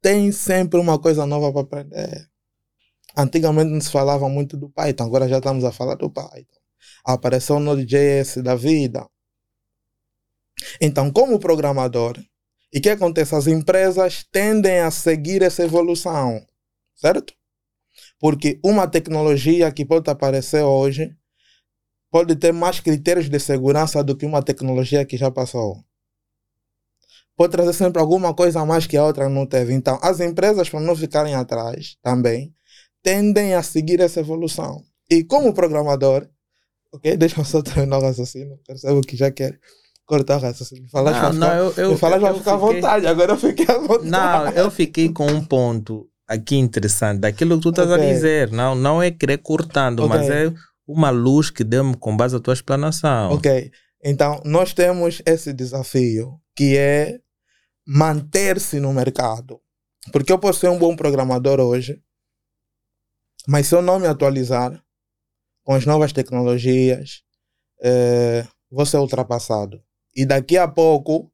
[0.00, 2.28] tem sempre uma coisa nova para aprender.
[3.16, 6.61] Antigamente não se falava muito do Python, agora já estamos a falar do Python.
[7.04, 9.06] Apareceu o Node.js da vida.
[10.80, 12.18] Então, como programador,
[12.72, 13.34] e o que acontece?
[13.34, 16.44] As empresas tendem a seguir essa evolução
[17.02, 17.34] certo?
[18.20, 21.16] Porque uma tecnologia que pode aparecer hoje
[22.10, 25.82] pode ter mais critérios de segurança do que uma tecnologia que já passou.
[27.34, 29.72] Pode trazer sempre alguma coisa a mais que a outra não teve.
[29.72, 32.54] Então, as empresas, para não ficarem atrás também,
[33.02, 34.84] tendem a seguir essa evolução.
[35.10, 36.28] E como programador,
[36.92, 37.16] ok?
[37.16, 38.58] Deixa eu só terminar o raciocínio.
[38.66, 39.58] Percebo que já quer
[40.06, 40.88] cortar o raciocínio.
[40.90, 43.06] Falar Não, não, eu- eu- falar vai ficar à vontade.
[43.06, 44.08] Agora eu fiquei à vontade.
[44.10, 48.02] Não, eu fiquei com um ponto aqui interessante daquilo que tu estás Ok.
[48.04, 48.50] a dizer.
[48.50, 50.08] Não, não é querer cortando, Ok.
[50.18, 50.52] mas é
[50.86, 53.32] uma luz que deu-me com base à tua explanação.
[53.32, 53.70] Ok.
[54.04, 57.18] Então, nós temos esse desafio, que é
[57.86, 59.60] manter-se no mercado.
[60.12, 62.00] Porque eu posso ser um bom programador hoje,
[63.48, 64.72] mas se eu não me atualizar
[65.62, 67.22] com as novas tecnologias,
[67.82, 69.82] eh, vou ser ultrapassado.
[70.14, 71.30] E daqui a pouco,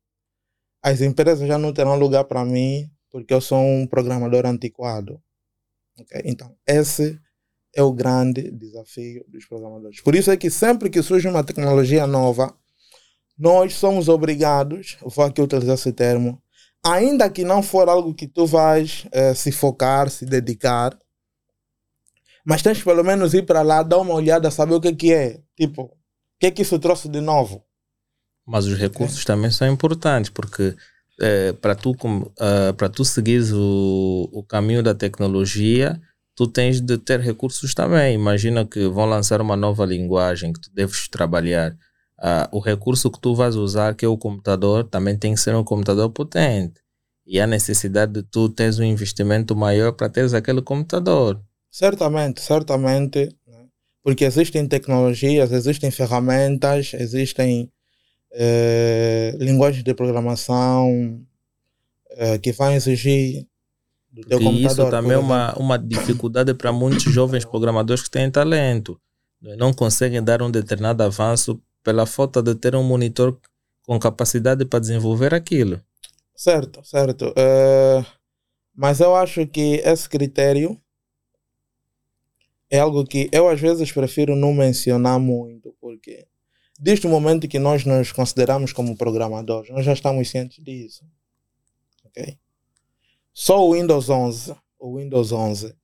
[0.82, 5.20] as empresas já não terão lugar para mim, porque eu sou um programador antiquado.
[5.98, 6.22] Ok?
[6.24, 7.18] Então, esse
[7.74, 10.00] é o grande desafio dos programadores.
[10.00, 12.54] Por isso é que sempre que surge uma tecnologia nova,
[13.38, 16.42] nós somos obrigados, vou aqui utilizar esse termo,
[16.84, 20.98] ainda que não for algo que tu vais eh, se focar, se dedicar,
[22.48, 25.38] mas tens pelo menos ir para lá, dar uma olhada, saber o que, que é.
[25.54, 25.90] Tipo, o
[26.40, 27.62] que que isso trouxe de novo?
[28.46, 30.74] Mas os recursos também são importantes, porque
[31.20, 36.00] eh, para tu, com- ah, para tu seguires o, o caminho da tecnologia,
[36.34, 38.14] tu tens de ter recursos também.
[38.14, 41.76] Imagina que vão lançar uma nova linguagem que tu deves trabalhar.
[42.18, 45.54] Ah, o recurso que tu vais usar, que é o computador, também tem que ser
[45.54, 46.80] um computador potente.
[47.26, 51.38] E há necessidade de tu teres um investimento maior para teres aquele computador.
[51.70, 53.66] Certamente, certamente, né?
[54.02, 57.70] porque existem tecnologias, existem ferramentas, existem
[58.32, 61.20] eh, linguagens de programação
[62.10, 63.46] eh, que vão exigir
[64.10, 68.30] do teu E isso também é uma, uma dificuldade para muitos jovens programadores que têm
[68.30, 69.00] talento.
[69.40, 73.38] Não conseguem dar um determinado avanço pela falta de ter um monitor
[73.82, 75.80] com capacidade para desenvolver aquilo.
[76.34, 77.32] Certo, certo.
[77.36, 78.04] Eh,
[78.74, 80.80] mas eu acho que esse critério
[82.70, 86.26] é algo que eu às vezes prefiro não mencionar muito, porque
[86.78, 91.04] desde o momento que nós nos consideramos como programadores, nós já estamos cientes disso.
[92.04, 92.38] Ok?
[93.32, 95.74] Só o Windows 11, o Windows 11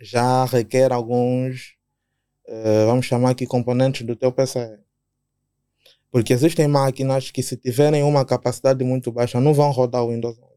[0.00, 1.76] já requer alguns,
[2.46, 4.78] eh, vamos chamar aqui componentes do teu PC.
[6.10, 10.38] Porque existem máquinas que, se tiverem uma capacidade muito baixa, não vão rodar o Windows
[10.38, 10.51] 11.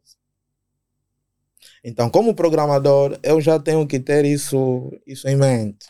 [1.84, 5.88] Então, como programador, eu já tenho que ter isso, isso em mente.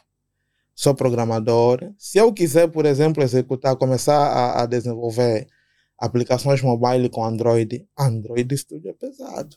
[0.74, 1.94] Sou programador.
[1.98, 5.48] Se eu quiser, por exemplo, executar, começar a, a desenvolver
[5.98, 9.56] aplicações mobile com Android, Android Studio é pesado.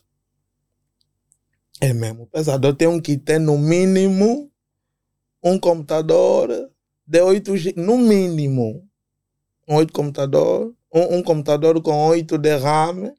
[1.81, 2.67] É mesmo pesado.
[2.67, 4.49] Eu tenho que ter, no mínimo,
[5.43, 6.69] um computador
[7.05, 8.87] de 8 GB, no mínimo
[9.67, 13.13] um 8 computador um, um computador com 8 de RAM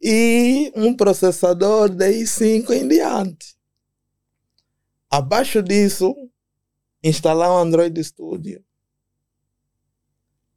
[0.00, 3.56] e um processador de i5 em diante.
[5.10, 6.14] Abaixo disso,
[7.02, 8.64] instalar o Android Studio.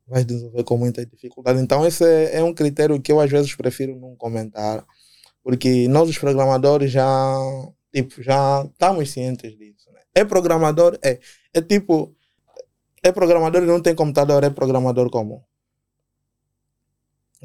[0.08, 1.60] Vai desenvolver com muita dificuldade.
[1.60, 4.86] Então, esse é, é um critério que eu às vezes prefiro não comentar,
[5.44, 7.36] porque nós, os programadores, já,
[7.94, 9.92] tipo, já estamos cientes disso.
[9.92, 10.02] Né?
[10.16, 10.98] É programador?
[11.02, 11.20] É.
[11.54, 12.16] É tipo,
[13.02, 15.42] é programador e não tem computador, é programador comum.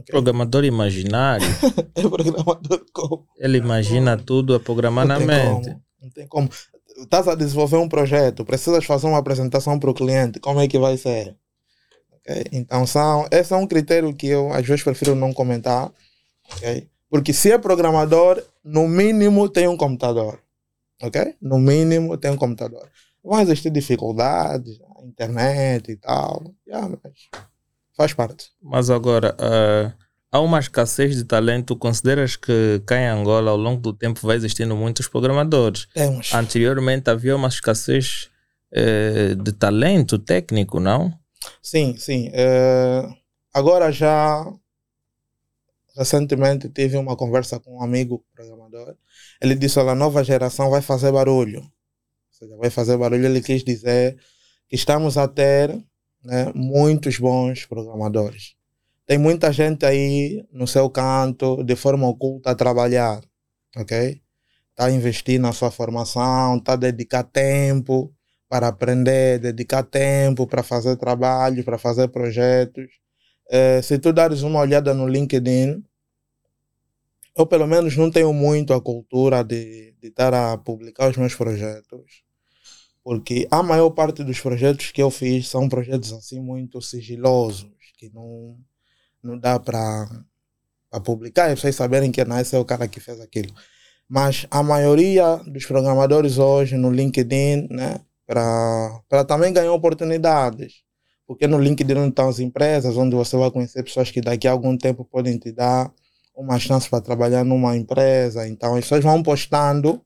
[0.07, 1.47] Programador imaginário.
[1.95, 3.25] é programador comum.
[3.37, 5.67] Ele imagina tudo a programar não na mente.
[5.67, 5.83] Como.
[6.03, 6.51] Não tem como.
[6.99, 10.79] Estás a desenvolver um projeto, precisas fazer uma apresentação para o cliente, como é que
[10.79, 11.37] vai ser?
[12.13, 12.45] Okay?
[12.51, 15.93] Então, são, esse é um critério que eu às vezes prefiro não comentar.
[16.57, 16.89] Okay?
[17.09, 20.41] Porque se é programador, no mínimo tem um computador.
[21.01, 21.37] Ok?
[21.41, 22.91] No mínimo tem um computador.
[23.23, 26.55] Vão existir dificuldades, internet e tal.
[26.67, 27.13] Yeah, mas
[27.99, 28.51] faz parte.
[28.63, 29.93] Mas agora, uh,
[30.31, 31.77] há uma escassez de talento.
[31.77, 35.89] Consideras que cá em Angola, ao longo do tempo, vai existindo muitos programadores?
[35.93, 36.33] Temos.
[36.33, 38.31] Anteriormente havia uma escassez
[38.73, 41.13] uh, de talento técnico, não?
[41.61, 42.29] Sim, sim.
[42.29, 43.13] Uh,
[43.53, 44.47] agora já
[45.97, 48.95] recentemente tive uma conversa com um amigo programador.
[49.43, 51.63] Ele disse: Olha, a nova geração vai fazer barulho.
[51.63, 51.69] Ou
[52.31, 53.27] seja, vai fazer barulho.
[53.27, 54.17] Ele quis dizer
[54.69, 55.77] que estamos a ter
[56.25, 58.57] né, muitos bons programadores.
[59.07, 63.21] Tem muita gente aí no seu canto, de forma oculta, a trabalhar.
[63.77, 64.21] Ok?
[64.71, 68.13] Está a investir na sua formação, está a dedicar tempo
[68.49, 72.87] para aprender, dedicar tempo para fazer trabalho, para fazer projetos.
[73.51, 75.83] É, se tu dares uma olhada no LinkedIn,
[77.37, 82.23] eu pelo menos não tenho muito a cultura de, estar a publicar os meus projetos,
[83.09, 87.67] porque a maior parte dos projetos que eu fiz são projetos assim muito sigilosos,
[87.97, 88.55] que não,
[89.23, 90.07] não dá para
[91.03, 93.51] publicar, e vocês saberem que esse é o cara que fez aquilo.
[94.07, 100.83] Mas a maioria dos programadores hoje no LinkedIn, né, para também ganhar oportunidades.
[101.27, 104.77] Porque no LinkedIn estão as empresas, onde você vai conhecer pessoas que daqui a algum
[104.77, 105.91] tempo podem te dar
[106.37, 108.47] uma chance para trabalhar numa empresa.
[108.47, 109.99] Então as pessoas vão postando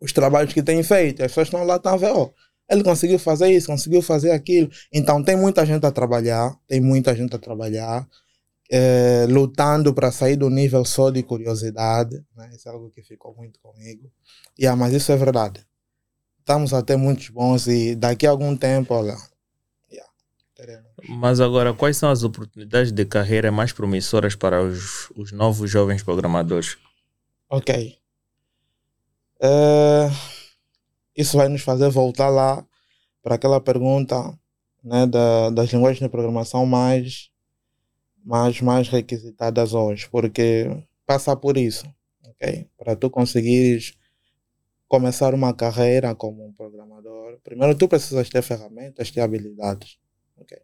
[0.00, 1.22] os trabalhos que têm feito.
[1.22, 2.32] As pessoas estão lá, estão a ver, oh,
[2.70, 4.70] ele conseguiu fazer isso, conseguiu fazer aquilo.
[4.92, 8.06] Então tem muita gente a trabalhar, tem muita gente a trabalhar,
[8.70, 12.24] é, lutando para sair do nível só de curiosidade.
[12.36, 12.50] Né?
[12.54, 14.10] Isso é algo que ficou muito comigo.
[14.58, 15.66] Yeah, mas isso é verdade.
[16.40, 19.16] Estamos a ter muitos bons e daqui a algum tempo, olha,
[21.08, 26.02] mas agora, quais são as oportunidades de carreira mais promissoras para os, os novos jovens
[26.02, 26.78] programadores?
[27.50, 27.98] Ok.
[29.44, 30.08] Uh,
[31.14, 32.66] isso vai nos fazer voltar lá
[33.22, 34.16] para aquela pergunta
[34.82, 37.30] né, da, das linguagens de programação mais,
[38.24, 40.70] mais, mais requisitadas hoje, porque
[41.04, 41.86] passa por isso,
[42.26, 42.66] ok?
[42.78, 43.94] Para tu conseguires
[44.88, 49.98] começar uma carreira como um programador, primeiro tu precisas ter ferramentas, ter habilidades,
[50.38, 50.56] ok?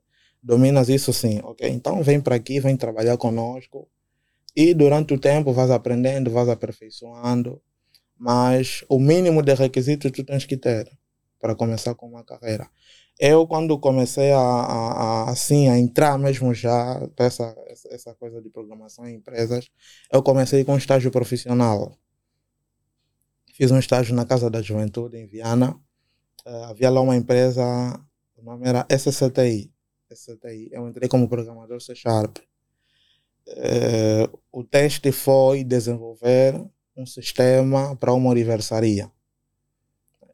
[0.42, 1.68] dominas isso sim, ok?
[1.68, 3.86] Então vem para aqui, vem trabalhar conosco
[4.56, 7.60] e durante o tempo vais aprendendo, vais aperfeiçoando,
[8.20, 10.86] mas o mínimo de requisitos tu tens que ter
[11.40, 12.68] para começar com uma carreira.
[13.18, 17.56] Eu quando comecei a, a, a assim a entrar mesmo já essa
[17.90, 19.70] essa coisa de programação em empresas,
[20.12, 21.96] eu comecei com um estágio profissional.
[23.54, 25.70] Fiz um estágio na Casa da Juventude em Viana.
[26.46, 27.62] Uh, havia lá uma empresa,
[28.36, 29.72] o nome era SCTI,
[30.42, 30.68] daí.
[30.72, 32.36] Eu entrei como programador C Sharp.
[33.48, 36.54] Uh, o teste foi desenvolver
[37.00, 39.10] um sistema para uma aniversaria.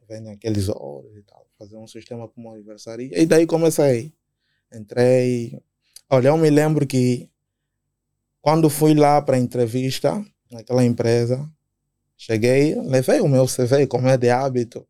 [0.07, 3.09] Vem aqueles horas e tal, fazer um sistema para uma aniversaria.
[3.13, 4.13] E daí comecei.
[4.73, 5.61] Entrei.
[6.09, 7.29] Olha, eu me lembro que
[8.41, 11.49] quando fui lá para a entrevista naquela empresa,
[12.17, 14.85] cheguei, levei o meu CV, como é de hábito.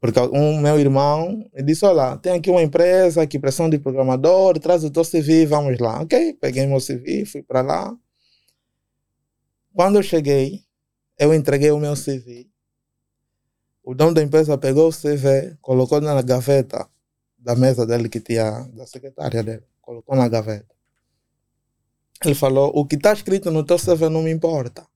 [0.00, 4.58] Porque um meu irmão me disse: Olha, tem aqui uma empresa que pressão de programador,
[4.58, 6.02] traz o teu CV, vamos lá.
[6.02, 7.96] Ok, peguei meu CV, fui para lá.
[9.74, 10.64] Quando eu cheguei,
[11.18, 12.48] eu entreguei o meu CV.
[13.82, 16.88] O dono da empresa pegou o CV, colocou na gaveta
[17.38, 20.72] da mesa dele que tinha, da secretária dele, colocou na gaveta.
[22.24, 24.86] Ele falou: O que está escrito no teu CV não me importa.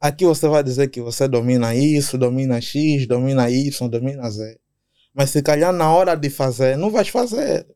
[0.00, 4.58] Aqui você vai dizer que você domina isso, domina X, domina Y, domina Z.
[5.14, 7.66] Mas se calhar na hora de fazer, não vais fazer.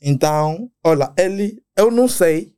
[0.00, 2.54] Então, olha, ele, eu não sei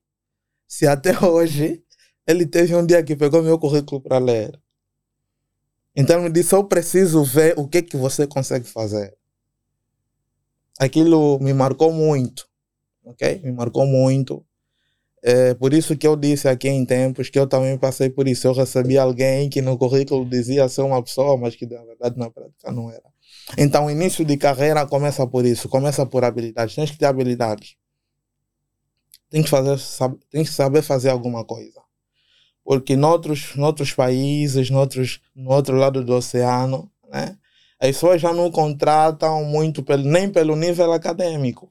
[0.67, 1.84] se até hoje
[2.27, 4.59] ele teve um dia que pegou meu currículo para ler.
[5.95, 9.17] Então me disse: Eu preciso ver o que, que você consegue fazer.
[10.79, 12.49] aquilo me marcou muito,
[13.05, 13.41] ok?
[13.45, 14.45] Me marcou muito.
[15.23, 18.47] É por isso que eu disse aqui em tempos que eu também passei por isso.
[18.47, 22.31] Eu recebi alguém que no currículo dizia ser uma pessoa, mas que na verdade na
[22.31, 23.15] prática não era.
[23.59, 26.75] Então, o início de carreira começa por isso, começa por habilidades.
[26.75, 27.77] Tens que ter habilidades.
[29.31, 29.79] Tem que, fazer,
[30.31, 31.84] tem que saber fazer alguma coisa.
[32.65, 37.37] Porque noutros, noutros países, noutros, no outro lado do oceano, né,
[37.79, 41.71] as pessoas já não contratam muito pelo, nem pelo nível acadêmico.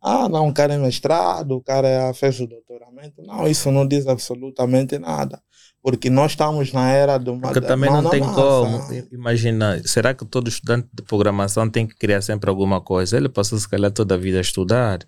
[0.00, 3.22] Ah, não, o cara é mestrado, o cara fez o doutoramento.
[3.22, 5.40] Não, isso não diz absolutamente nada.
[5.80, 8.34] Porque nós estamos na era do Porque também não tem massa.
[8.34, 8.80] como.
[9.10, 13.16] Imagina, será que todo estudante de programação tem que criar sempre alguma coisa?
[13.16, 15.00] Ele passou, se calhar, toda a vida a estudar.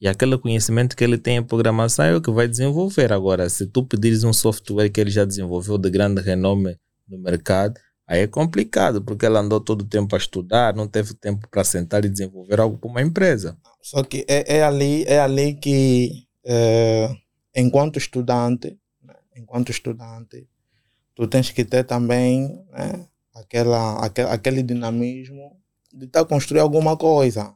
[0.00, 3.12] E aquele conhecimento que ele tem em programação é o que vai desenvolver.
[3.12, 6.78] Agora, se tu pedires um software que ele já desenvolveu de grande renome
[7.08, 7.74] no mercado,
[8.06, 11.64] aí é complicado, porque ele andou todo o tempo a estudar, não teve tempo para
[11.64, 13.58] sentar e desenvolver algo para uma empresa.
[13.82, 17.10] Só que é, é ali, é ali que, é,
[17.56, 20.46] enquanto estudante, né, enquanto estudante,
[21.16, 25.58] tu tens que ter também né, aquela, aquele, aquele dinamismo
[25.92, 27.52] de estar tá construir alguma coisa.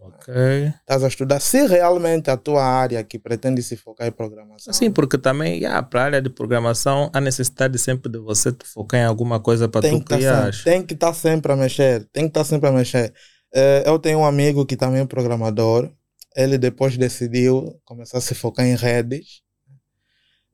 [0.00, 0.32] Ok.
[0.80, 4.72] Estás a estudar se realmente a tua área que pretende se focar em programação.
[4.72, 9.00] Sim, porque também yeah, para a área de programação há necessidade sempre de você focar
[9.00, 10.52] em alguma coisa para tu tá criar.
[10.52, 13.12] Tá tem que estar tá sempre a mexer, tem que estar tá sempre a mexer.
[13.52, 15.90] É, eu tenho um amigo que também é programador.
[16.36, 19.42] Ele depois decidiu começar a se focar em redes.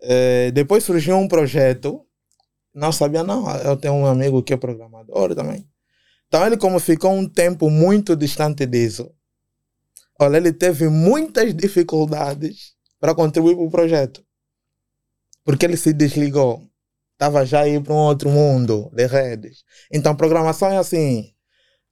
[0.01, 2.01] É, depois surgiu um projeto.
[2.75, 3.49] Não sabia, não.
[3.59, 5.69] Eu tenho um amigo que é programador também.
[6.29, 9.11] Então ele, como ficou um tempo muito distante disso,
[10.21, 14.25] olha, ele teve muitas dificuldades para contribuir para o projeto.
[15.45, 16.63] Porque ele se desligou.
[17.13, 19.65] Estava já aí para um outro mundo de redes.
[19.93, 21.33] Então, programação é assim: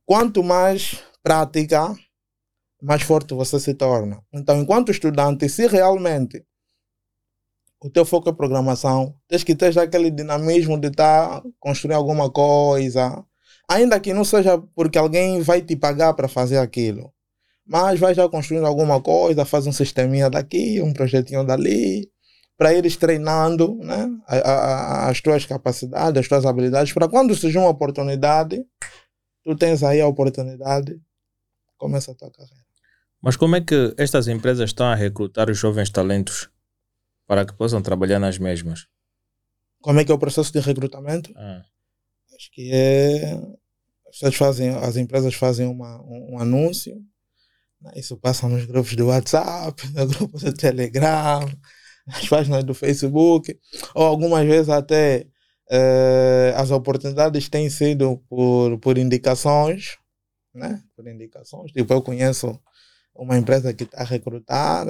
[0.04, 1.94] Quanto mais prática,
[2.82, 4.20] mais forte você se torna.
[4.32, 6.44] Então, enquanto estudante, se realmente
[7.80, 12.30] o teu foco é programação, tens que ter aquele dinamismo de estar tá construindo alguma
[12.30, 13.24] coisa,
[13.68, 17.12] ainda que não seja porque alguém vai te pagar para fazer aquilo,
[17.66, 22.10] mas vai já construindo alguma coisa, faz um sisteminha daqui, um projetinho dali,
[22.56, 27.58] para ires treinando né, a, a, as tuas capacidades, as tuas habilidades, para quando surgir
[27.58, 28.64] uma oportunidade,
[29.42, 31.00] tu tens aí a oportunidade,
[31.76, 32.62] começa a tua carreira.
[33.20, 36.50] Mas como é que estas empresas estão a recrutar os jovens talentos
[37.26, 38.86] para que possam trabalhar nas mesmas?
[39.80, 41.32] Como é que é o processo de recrutamento?
[41.36, 41.62] Ah.
[42.36, 43.40] Acho que é.
[44.22, 47.00] As, fazem, as empresas fazem uma, um, um anúncio?
[47.96, 51.40] Isso passa nos grupos do WhatsApp, no grupo do Telegram,
[52.06, 53.58] nas páginas do Facebook,
[53.94, 55.26] ou algumas vezes até
[55.72, 59.96] Uh, as oportunidades têm sido por, por indicações,
[60.54, 60.82] né?
[60.94, 61.72] Por indicações.
[61.72, 62.60] Tipo, eu conheço
[63.14, 64.86] uma empresa que está a recrutar,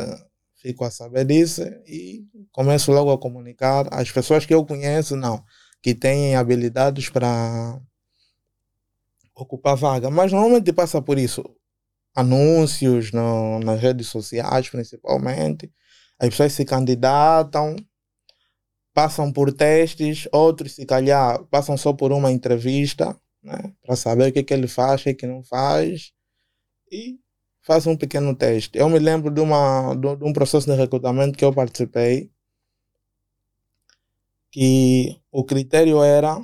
[0.57, 5.45] fico a saber disso e começo logo a comunicar as pessoas que eu conheço, não,
[5.81, 7.81] que têm habilidades para
[9.37, 10.11] ocupar vaga.
[10.11, 11.45] Mas normalmente passa por isso.
[12.15, 15.73] Anúncios no, nas redes sociais, principalmente.
[16.19, 17.77] As pessoas se candidatam
[18.93, 24.33] passam por testes, outros se calhar passam só por uma entrevista, né, para saber o
[24.33, 26.13] que, que ele faz, o que, que não faz,
[26.91, 27.19] e
[27.63, 28.79] faz um pequeno teste.
[28.79, 32.31] Eu me lembro de, uma, de, de um processo de recrutamento que eu participei,
[34.51, 36.39] que o critério era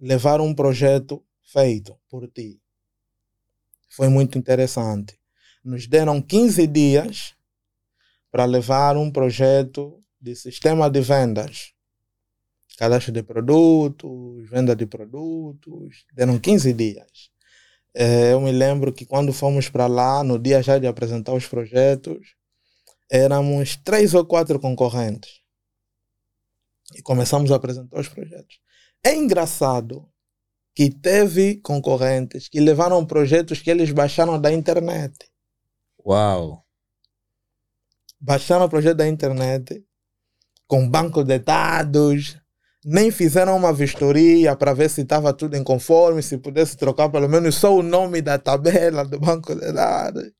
[0.00, 2.58] levar um projeto feito por ti.
[3.90, 5.18] Foi muito interessante.
[5.62, 7.34] Nos deram 15 dias
[8.30, 11.74] para levar um projeto de sistema de vendas
[12.80, 17.30] cadastro de produtos, venda de produtos, deram 15 dias.
[17.92, 21.46] É, eu me lembro que quando fomos para lá, no dia já de apresentar os
[21.46, 22.36] projetos,
[23.10, 25.42] éramos três ou quatro concorrentes.
[26.94, 28.58] E começamos a apresentar os projetos.
[29.04, 30.09] É engraçado
[30.74, 35.30] que teve concorrentes que levaram projetos que eles baixaram da internet.
[36.04, 36.64] Uau!
[38.20, 39.84] Baixaram o projeto da internet
[40.66, 42.36] com banco de dados,
[42.84, 47.28] nem fizeram uma vistoria para ver se estava tudo em conforme, se pudesse trocar pelo
[47.28, 50.30] menos só o nome da tabela do banco de dados.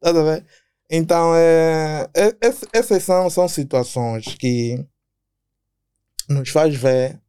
[0.00, 0.44] Tá vendo?
[0.90, 2.34] Então, é, é,
[2.72, 4.82] essas são, são situações que
[6.28, 7.20] nos faz ver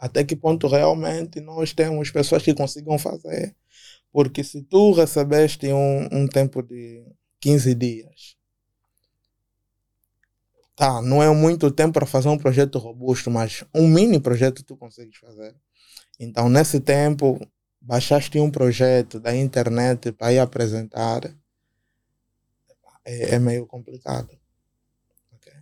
[0.00, 3.54] até que ponto realmente nós temos pessoas que consigam fazer.
[4.12, 7.04] Porque se tu recebeste um, um tempo de
[7.40, 8.40] 15 dias
[10.80, 14.74] tá, não é muito tempo para fazer um projeto robusto, mas um mini projeto tu
[14.74, 15.54] consegues fazer.
[16.18, 17.38] Então, nesse tempo,
[17.78, 21.22] baixaste um projeto da internet para ir apresentar,
[23.04, 24.30] é, é meio complicado.
[25.34, 25.52] Okay?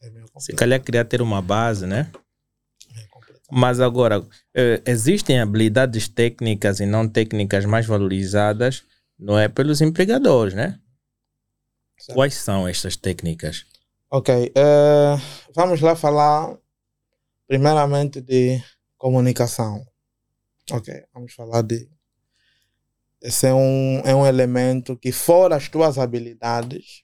[0.00, 0.44] É meio complicado.
[0.44, 2.12] Se calhar queria ter uma base, né?
[3.50, 4.22] Mas agora,
[4.54, 8.84] eh, existem habilidades técnicas e não técnicas mais valorizadas,
[9.18, 10.78] não é pelos empregadores, né?
[11.98, 12.14] Certo.
[12.14, 13.66] Quais são estas técnicas?
[14.10, 15.20] Ok, uh,
[15.54, 16.56] vamos lá falar
[17.46, 18.62] primeiramente de
[18.96, 19.84] comunicação.
[20.70, 21.88] Ok, vamos falar de.
[23.20, 27.02] Esse é um, é um elemento que, fora as tuas habilidades,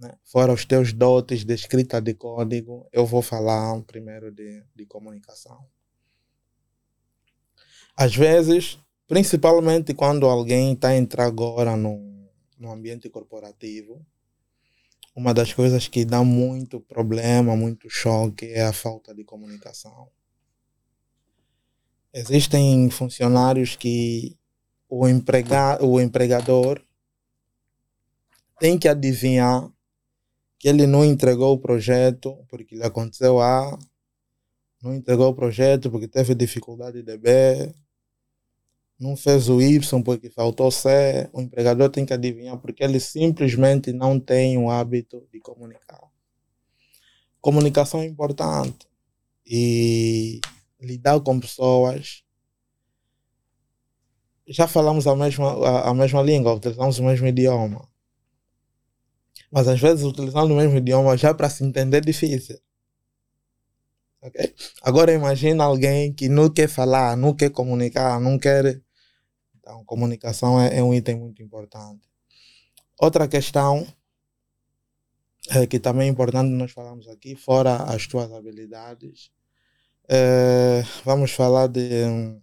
[0.00, 4.86] né, fora os teus dotes de escrita de código, eu vou falar primeiro de, de
[4.86, 5.66] comunicação.
[7.94, 12.26] Às vezes, principalmente quando alguém está entrando agora no,
[12.58, 14.04] no ambiente corporativo,
[15.14, 20.08] uma das coisas que dá muito problema, muito choque é a falta de comunicação.
[22.14, 24.34] Existem funcionários que
[24.88, 26.82] o, emprega, o empregador
[28.58, 29.70] tem que adivinhar
[30.60, 33.78] que ele não entregou o projeto porque lhe aconteceu A,
[34.82, 37.74] não entregou o projeto porque teve dificuldade de B,
[38.98, 41.30] não fez o Y porque faltou C.
[41.32, 46.02] O empregador tem que adivinhar porque ele simplesmente não tem o hábito de comunicar.
[47.40, 48.86] Comunicação é importante
[49.46, 50.42] e
[50.78, 52.22] lidar com pessoas.
[54.46, 57.89] Já falamos a mesma, a, a mesma língua, utilizamos o mesmo idioma.
[59.50, 62.58] Mas às vezes utilizando o mesmo idioma já para se entender é difícil.
[64.22, 64.54] Okay?
[64.82, 68.80] Agora imagina alguém que não quer falar, não quer comunicar, não quer.
[69.58, 72.08] Então, comunicação é, é um item muito importante.
[72.98, 73.86] Outra questão
[75.48, 79.30] é, que também é importante nós falamos aqui, fora as tuas habilidades,
[80.08, 82.40] é, vamos falar de um,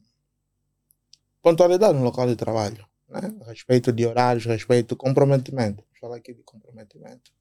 [1.42, 3.34] pontualidade no local de trabalho, né?
[3.46, 7.32] respeito de horários, respeito comprometimento falar aqui de comprometimento.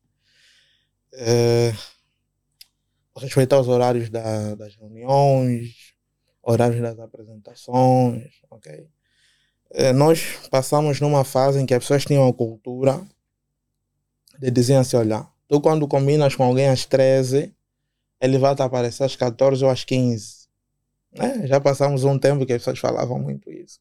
[1.13, 1.73] É,
[3.17, 5.95] respeitar os horários da, das reuniões,
[6.43, 8.89] horários das apresentações, ok?
[9.71, 13.05] É, nós passamos numa fase em que as pessoas tinham a cultura
[14.39, 17.55] de dizer assim, olha, tu quando combinas com alguém às 13,
[18.21, 20.47] ele vai te aparecer às 14 ou às 15.
[21.13, 21.47] Né?
[21.47, 23.81] Já passamos um tempo que as pessoas falavam muito isso.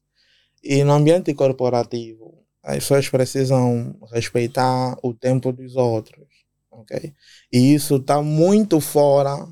[0.62, 2.35] E no ambiente corporativo,
[2.66, 6.26] as pessoas precisam respeitar o tempo dos outros,
[6.68, 7.14] ok?
[7.52, 9.46] E isso está muito fora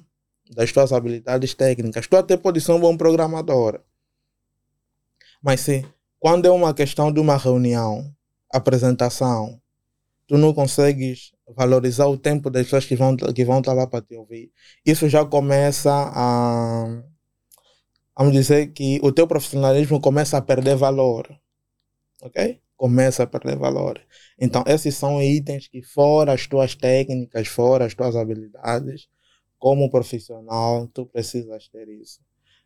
[0.51, 2.09] das tuas habilidades técnicas.
[2.09, 3.81] Tu até pode ser um bom programador,
[5.41, 5.87] mas se
[6.19, 8.13] quando é uma questão de uma reunião,
[8.53, 9.61] apresentação,
[10.27, 14.03] tu não consegues valorizar o tempo das pessoas que vão que vão estar lá para
[14.03, 14.51] te ouvir,
[14.85, 17.03] isso já começa a
[18.19, 21.29] vamos dizer que o teu profissionalismo começa a perder valor,
[22.21, 22.64] ok?
[22.77, 24.01] Começa a perder valor.
[24.39, 29.09] Então, esses são itens que, fora as tuas técnicas, fora as tuas habilidades,
[29.59, 32.21] como profissional, tu precisas ter isso.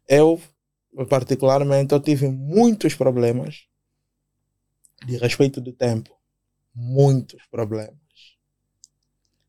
[0.09, 0.40] Eu,
[1.09, 3.66] particularmente, eu tive muitos problemas
[5.06, 6.11] de respeito do tempo.
[6.74, 7.98] Muitos problemas.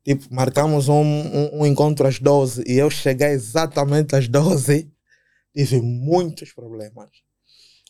[0.03, 4.91] Tipo, marcamos um, um, um encontro às 12 e eu cheguei exatamente às 12.
[5.53, 7.09] Tive muitos problemas.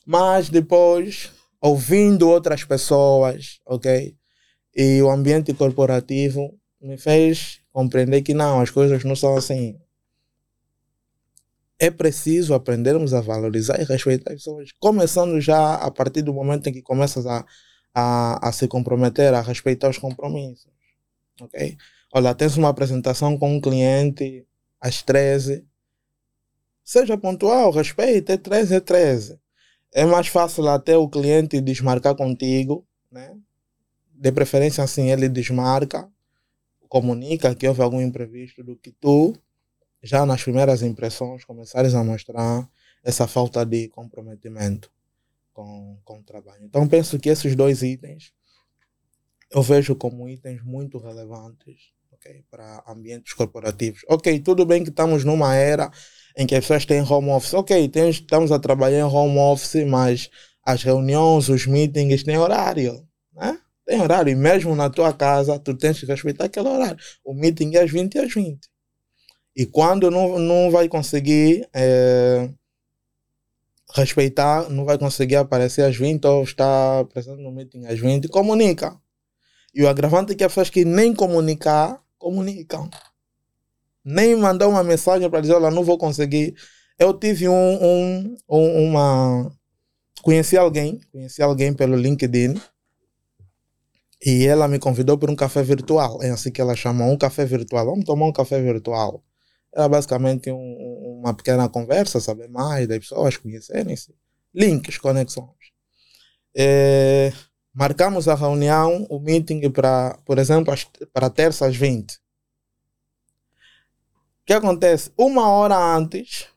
[0.06, 1.32] Mas depois
[1.62, 4.16] ouvindo outras pessoas, ok?
[4.76, 9.78] E o ambiente corporativo me fez compreender que não, as coisas não são assim.
[11.78, 16.68] É preciso aprendermos a valorizar e respeitar as pessoas, começando já a partir do momento
[16.68, 17.46] em que começas a,
[17.94, 20.72] a, a se comprometer, a respeitar os compromissos,
[21.42, 21.78] ok?
[22.14, 24.46] Olha, tens uma apresentação com um cliente
[24.82, 25.66] às 13,
[26.84, 29.40] seja pontual, respeite, é 13 é 13
[29.94, 33.36] é mais fácil até o cliente desmarcar contigo, né?
[34.14, 36.10] De preferência assim, ele desmarca,
[36.88, 39.34] comunica que houve algum imprevisto do que tu,
[40.02, 42.70] já nas primeiras impressões, começares a mostrar
[43.04, 44.92] essa falta de comprometimento
[45.54, 46.64] com, com o trabalho.
[46.64, 48.34] Então penso que esses dois itens
[49.52, 54.02] eu vejo como itens muito relevantes okay, para ambientes corporativos.
[54.08, 55.92] Ok, tudo bem que estamos numa era
[56.40, 57.54] em que as pessoas têm home office.
[57.54, 60.30] Ok, estamos a trabalhar em home office, mas
[60.66, 63.60] as reuniões, os meetings têm horário, né?
[63.86, 64.32] Tem horário.
[64.32, 66.98] E mesmo na tua casa, tu tens que respeitar aquele horário.
[67.26, 68.58] O meeting é às 20 e às 20.
[69.54, 72.50] E quando não, não vai conseguir é,
[73.94, 78.98] respeitar, não vai conseguir aparecer às 20 ou estar presente no meeting às 20, comunica.
[79.76, 82.90] E o agravante é que as pessoas que nem comunicar, comunicam
[84.04, 86.56] nem mandar uma mensagem para dizer, olha, não vou conseguir.
[86.98, 89.52] Eu tive um, um, um, uma,
[90.22, 92.56] conheci alguém, conheci alguém pelo LinkedIn
[94.26, 96.22] e ela me convidou para um café virtual.
[96.22, 97.86] É assim que ela chamou, um café virtual.
[97.86, 99.24] Vamos tomar um café virtual.
[99.74, 104.14] Era basicamente um, uma pequena conversa, saber mais das pessoas, conhecerem-se.
[104.54, 105.50] Links, conexões.
[106.56, 107.32] É,
[107.74, 110.74] marcamos a reunião, o meeting para, por exemplo,
[111.14, 112.20] para terça às 20.
[114.50, 115.12] Que acontece?
[115.16, 116.48] Uma hora antes,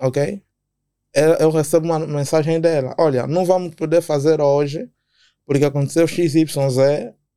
[0.00, 0.40] ok?
[1.40, 4.88] Eu recebo uma mensagem dela: Olha, não vamos poder fazer hoje
[5.44, 6.46] porque aconteceu XYZ,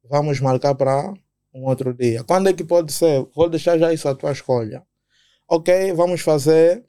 [0.07, 1.11] vamos marcar para
[1.51, 2.23] um outro dia.
[2.23, 3.25] Quando é que pode ser?
[3.35, 4.85] Vou deixar já isso à tua escolha.
[5.49, 6.85] Ok, vamos fazer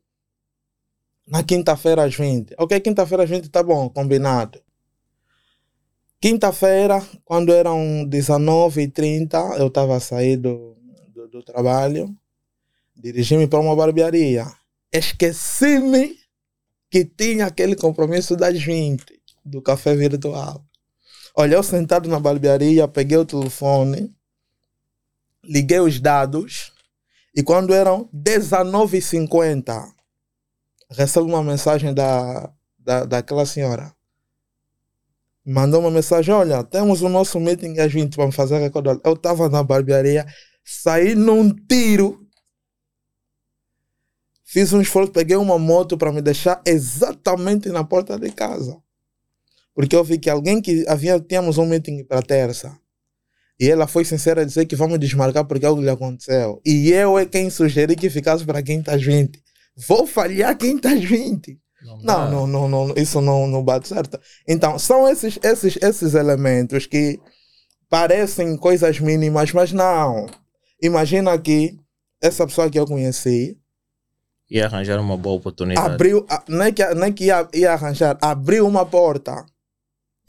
[1.27, 2.57] na quinta-feira às 20.
[2.59, 4.61] Ok, quinta-feira às 20 tá bom, combinado.
[6.21, 10.77] Quinta-feira, quando eram 19h30, eu estava a sair do,
[11.15, 12.15] do, do trabalho,
[12.99, 14.47] dirigi-me para uma barbearia.
[14.93, 16.17] Esqueci-me
[16.91, 19.05] que tinha aquele compromisso das 20
[19.45, 20.65] do café virtual.
[21.37, 24.13] Olha, eu sentado na barbearia, peguei o telefone,
[25.45, 26.73] liguei os dados
[27.35, 29.93] e quando eram 19h50,
[30.91, 33.95] recebo uma mensagem da, da, daquela senhora.
[35.47, 39.01] Mandou uma mensagem: Olha, temos o nosso meeting às 20 para fazer recorde.
[39.05, 40.27] Eu estava na barbearia,
[40.65, 42.28] saí num tiro.
[44.51, 48.79] Fiz um esforço, peguei uma moto para me deixar exatamente na porta de casa.
[49.75, 52.75] Porque eu vi que alguém que havia, tínhamos um meeting para terça.
[53.61, 56.63] E ela foi sincera a dizer que vamos desmarcar porque algo lhe aconteceu.
[56.65, 59.39] E eu é quem sugeri que ficasse para quintas 20.
[59.87, 61.61] Vou falhar quintas 20.
[61.83, 61.99] Não,
[62.31, 64.19] não, não, não, não, isso não, não bate certo.
[64.49, 67.21] Então, são esses, esses, esses elementos que
[67.87, 70.27] parecem coisas mínimas, mas não.
[70.83, 71.79] Imagina que
[72.19, 73.59] essa pessoa que eu conheci
[74.51, 75.95] ia arranjar uma boa oportunidade.
[75.95, 79.45] Abriu, não é que, não é que ia, ia arranjar, abriu uma porta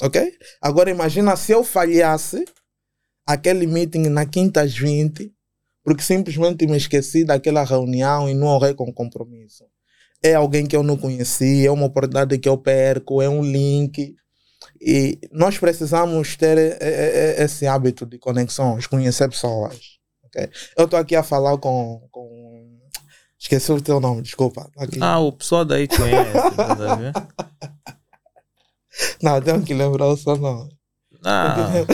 [0.02, 0.22] Ok?
[0.62, 2.46] Agora imagina se eu falhasse
[3.26, 5.32] aquele meeting na quinta às 20,
[5.84, 9.66] porque simplesmente me esqueci daquela reunião e não honrei com compromisso.
[10.24, 14.16] É alguém que eu não conheci, é uma oportunidade que eu perco, é um link.
[14.82, 16.78] E nós precisamos ter
[17.38, 20.00] esse hábito de conexões, conhecer pessoas.
[20.26, 20.50] Okay?
[20.78, 22.49] Eu estou aqui a falar com, com.
[23.40, 24.70] Esqueci o teu nome, desculpa.
[24.78, 25.00] Aqui.
[25.02, 26.34] Ah, o pessoal daí conhece.
[26.56, 27.30] tá
[29.24, 30.70] não, tenho que lembrar o seu nome.
[31.24, 31.86] Não.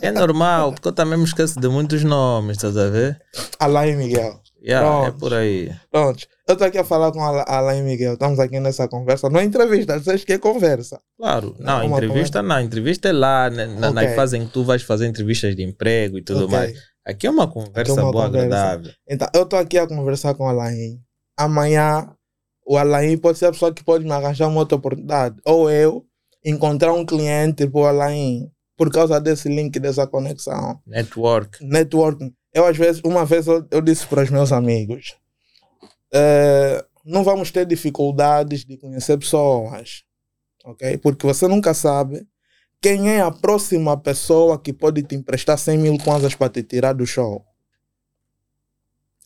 [0.00, 3.20] é normal, porque eu também me esqueço de muitos nomes, estás a ver?
[3.58, 4.40] Alain Miguel.
[4.62, 5.72] Yeah, é por aí.
[5.90, 6.26] Pronto.
[6.48, 8.14] Eu estou aqui a falar com Alain Miguel.
[8.14, 9.28] Estamos aqui nessa conversa.
[9.30, 11.00] Não é entrevista, vocês que é conversa.
[11.16, 11.54] Claro.
[11.58, 12.60] Não, não entrevista conversa.
[12.60, 12.60] não.
[12.60, 14.08] Entrevista é lá, né, na, okay.
[14.08, 16.58] na fase em que tu vais fazer entrevistas de emprego e tudo okay.
[16.58, 16.78] mais.
[17.06, 18.46] Aqui é uma conversa é uma boa, conversa.
[18.46, 18.92] agradável.
[19.08, 21.00] Então, eu estou aqui a conversar com o Alain.
[21.36, 22.12] Amanhã,
[22.66, 25.36] o Alain pode ser a pessoa que pode me arranjar uma outra oportunidade.
[25.44, 26.04] Ou eu
[26.44, 30.80] encontrar um cliente por Alain por causa desse link, dessa conexão.
[30.84, 31.64] Network.
[31.64, 32.34] Networking.
[32.52, 35.16] Eu, às vezes, uma vez eu, eu disse para os meus amigos:
[36.12, 40.02] é, não vamos ter dificuldades de conhecer pessoas,
[40.64, 40.98] ok?
[40.98, 42.26] Porque você nunca sabe
[42.80, 46.92] quem é a próxima pessoa que pode te emprestar 100 mil kwanzas para te tirar
[46.92, 47.44] do show.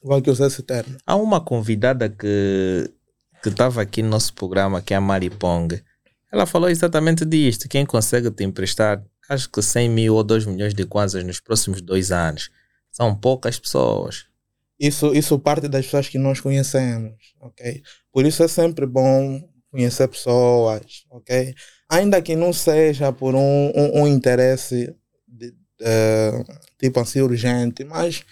[0.03, 0.97] Vou que usar esse termo.
[1.07, 2.91] Há uma convidada que
[3.43, 5.83] que estava aqui no nosso programa, que é a Mari Pong.
[6.31, 7.69] Ela falou exatamente disto.
[7.69, 11.81] Quem consegue te emprestar, acho que 100 mil ou 2 milhões de kwanzas nos próximos
[11.81, 12.51] dois anos.
[12.91, 14.27] São poucas pessoas.
[14.79, 17.83] Isso, isso parte das pessoas que nós conhecemos, ok?
[18.13, 21.55] Por isso é sempre bom conhecer pessoas, ok?
[21.91, 24.95] Ainda que não seja por um, um, um interesse
[25.27, 26.45] de, uh,
[26.79, 28.25] tipo assim urgente, mas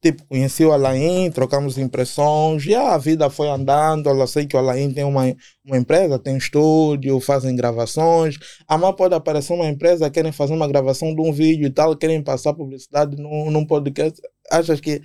[0.00, 4.08] Tipo, conheci o Alain, trocamos impressões, e a vida foi andando.
[4.08, 5.24] Eu sei que o Alain tem uma,
[5.64, 8.36] uma empresa, tem um estúdio, fazem gravações.
[8.68, 12.22] Amanhã pode aparecer uma empresa, querem fazer uma gravação de um vídeo e tal, querem
[12.22, 14.22] passar publicidade num, num podcast.
[14.52, 15.02] Achas que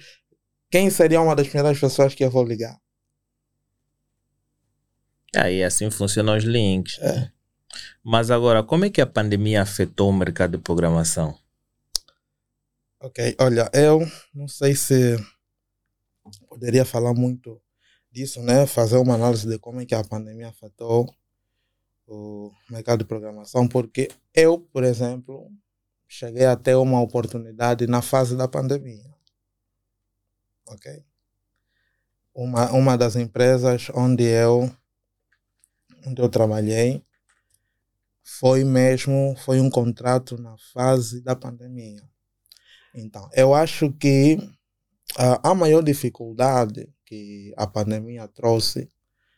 [0.69, 2.77] quem seria uma das primeiras pessoas que eu vou ligar?
[5.35, 6.99] Aí assim funcionam os links.
[7.01, 7.31] É.
[8.03, 11.39] Mas agora, como é que a pandemia afetou o mercado de programação?
[12.99, 15.17] Ok, olha, eu não sei se
[16.49, 17.61] poderia falar muito
[18.11, 18.67] disso, né?
[18.67, 21.13] Fazer uma análise de como é que a pandemia afetou
[22.05, 25.49] o mercado de programação, porque eu, por exemplo,
[26.05, 29.13] cheguei a ter uma oportunidade na fase da pandemia.
[30.67, 31.05] Ok?
[32.35, 34.69] Uma, uma das empresas onde eu,
[36.05, 37.01] onde eu trabalhei
[38.23, 42.01] foi mesmo, foi um contrato na fase da pandemia.
[42.95, 44.37] Então, eu acho que
[45.17, 48.89] a, a maior dificuldade que a pandemia trouxe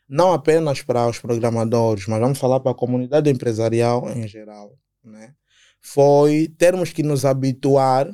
[0.08, 5.34] não apenas para os programadores, mas vamos falar para a comunidade empresarial em geral, né?
[5.80, 8.12] foi termos que nos habituar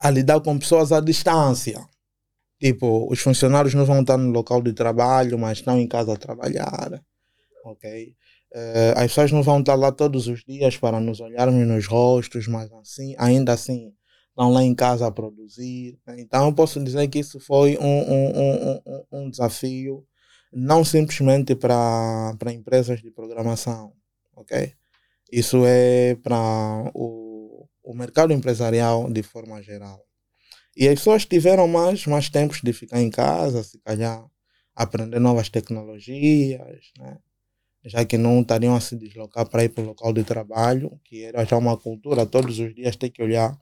[0.00, 1.86] a lidar com pessoas à distância.
[2.58, 6.16] Tipo, os funcionários não vão estar no local de trabalho, mas estão em casa a
[6.16, 7.02] trabalhar,
[7.64, 8.16] ok?
[8.56, 12.48] Uh, as pessoas não vão estar lá todos os dias para nos olharmos nos rostos,
[12.48, 13.92] mas assim, ainda assim
[14.30, 15.98] estão lá em casa a produzir.
[16.16, 20.06] Então, eu posso dizer que isso foi um, um, um, um desafio,
[20.50, 23.92] não simplesmente para empresas de programação,
[24.34, 24.72] ok?
[25.30, 30.02] Isso é para o, o mercado empresarial de forma geral.
[30.74, 34.24] E as pessoas tiveram mais, mais tempos de ficar em casa, se calhar
[34.74, 37.18] aprender novas tecnologias, né?
[37.86, 41.22] Já que não estariam a se deslocar para ir para o local de trabalho, que
[41.22, 43.56] era já uma cultura, todos os dias ter que olhar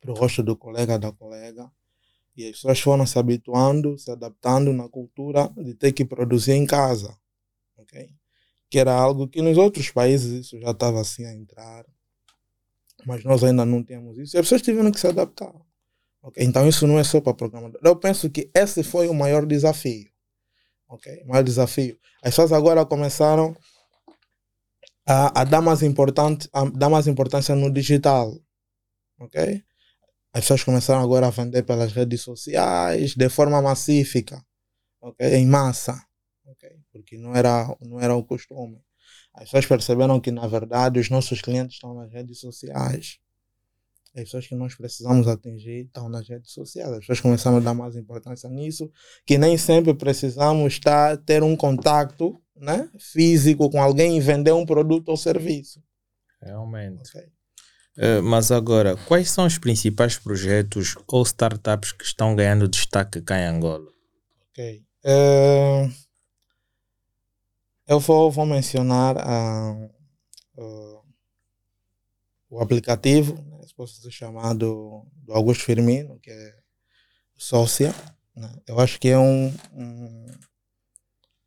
[0.00, 1.70] para o rosto do colega, da colega.
[2.36, 6.64] E as pessoas foram se habituando, se adaptando na cultura de ter que produzir em
[6.64, 7.14] casa.
[7.76, 8.10] Okay?
[8.70, 11.84] Que era algo que nos outros países isso já estava assim a entrar.
[13.04, 14.36] Mas nós ainda não tínhamos isso.
[14.36, 15.52] E as pessoas tiveram que se adaptar.
[16.22, 16.44] Okay?
[16.44, 17.80] Então isso não é só para programador.
[17.82, 20.09] Eu penso que esse foi o maior desafio.
[20.90, 21.24] Ok?
[21.24, 21.96] Maior desafio.
[22.22, 23.56] As pessoas agora começaram
[25.06, 28.36] a, a, dar, mais importante, a dar mais importância no digital.
[29.18, 29.62] Ok?
[30.32, 34.44] As pessoas começaram agora a vender pelas redes sociais de forma massífica,
[35.00, 35.26] ok?
[35.34, 36.00] em massa,
[36.44, 36.70] ok?
[36.92, 38.80] porque não era, não era o costume.
[39.34, 43.18] As pessoas perceberam que, na verdade, os nossos clientes estão nas redes sociais.
[44.14, 46.90] As pessoas que nós precisamos atingir estão nas redes sociais.
[46.90, 48.90] As pessoas começaram a dar mais importância nisso,
[49.24, 54.66] que nem sempre precisamos estar, ter um contato né, físico com alguém e vender um
[54.66, 55.80] produto ou serviço.
[56.42, 57.08] Realmente.
[57.08, 57.28] Okay.
[57.96, 63.38] Uh, mas agora, quais são os principais projetos ou startups que estão ganhando destaque cá
[63.38, 63.88] em Angola?
[64.50, 64.82] Ok.
[65.04, 65.92] Uh,
[67.86, 70.99] eu vou, vou mencionar uh,
[72.50, 76.54] o aplicativo, né, posso ser chamado do Augusto Firmino, que é
[77.36, 77.94] sócia.
[78.34, 78.52] Né?
[78.66, 80.26] Eu acho que é um, um,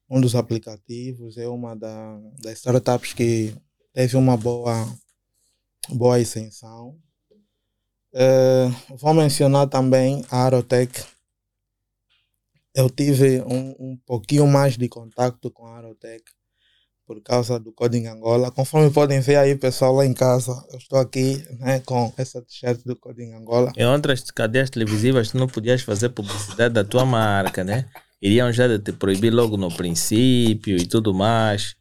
[0.10, 3.54] um dos aplicativos, é uma da, das startups que
[3.94, 4.88] teve uma boa
[5.90, 6.98] boa ascensão.
[8.14, 11.06] Uh, vou mencionar também a Aerotech.
[12.74, 16.24] Eu tive um, um pouquinho mais de contato com a Aerotech
[17.06, 18.52] por causa do Coding Angola.
[18.52, 22.82] Conforme podem ver aí, pessoal, lá em casa, eu estou aqui né, com essa t-shirt
[22.86, 23.72] do Coding Angola.
[23.76, 27.86] Em outras cadeias televisivas, tu não podias fazer publicidade da tua marca, né?
[28.22, 31.76] Iriam já te proibir logo no princípio e tudo mais.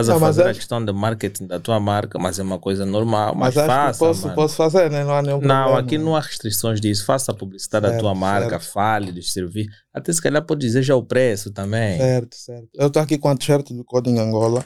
[0.00, 3.34] Estás a fazer a questão de marketing da tua marca, mas é uma coisa normal.
[3.34, 3.98] Mas, mas faça.
[3.98, 5.02] Posso, posso fazer, né?
[5.04, 5.66] Não há nenhum problema.
[5.66, 7.04] Não, aqui não há restrições disso.
[7.04, 8.72] Faça a publicidade certo, da tua marca, certo.
[8.72, 9.72] fale dos serviços.
[9.92, 11.98] Até se calhar pode dizer já o preço também.
[11.98, 12.68] Certo, certo.
[12.74, 14.64] Eu estou aqui com a t-shirt do Coding Angola.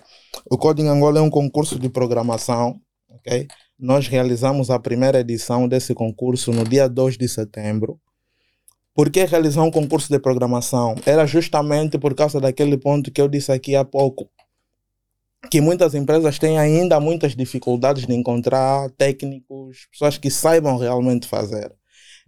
[0.50, 2.78] O Coding Angola é um concurso de programação,
[3.08, 3.48] ok?
[3.78, 7.98] Nós realizamos a primeira edição desse concurso no dia 2 de setembro.
[8.94, 10.94] Por que realizar um concurso de programação?
[11.06, 14.28] Era justamente por causa daquele ponto que eu disse aqui há pouco
[15.51, 21.72] que muitas empresas têm ainda muitas dificuldades de encontrar técnicos, pessoas que saibam realmente fazer.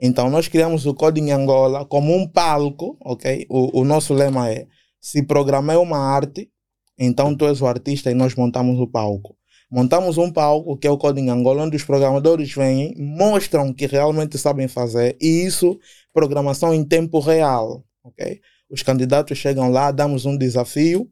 [0.01, 3.47] Então, nós criamos o Coding Angola como um palco, ok?
[3.49, 4.67] O, o nosso lema é:
[5.01, 6.51] se programar é uma arte,
[6.99, 9.37] então tu és o artista e nós montamos o palco.
[9.71, 14.37] Montamos um palco que é o Coding Angola, onde os programadores vêm, mostram que realmente
[14.39, 15.79] sabem fazer, e isso,
[16.13, 18.41] programação em tempo real, ok?
[18.69, 21.09] Os candidatos chegam lá, damos um desafio,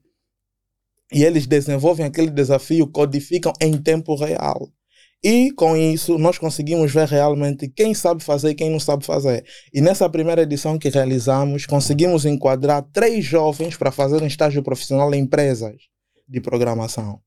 [1.13, 4.69] e eles desenvolvem aquele desafio, codificam em tempo real.
[5.25, 9.45] E com isso nós conseguimos ver realmente quem sabe fazer e quem não sabe fazer.
[9.73, 15.15] E nessa primeira edição que realizamos, conseguimos enquadrar três jovens para fazer um estágio profissional
[15.15, 15.77] em empresas
[16.29, 17.21] de programação.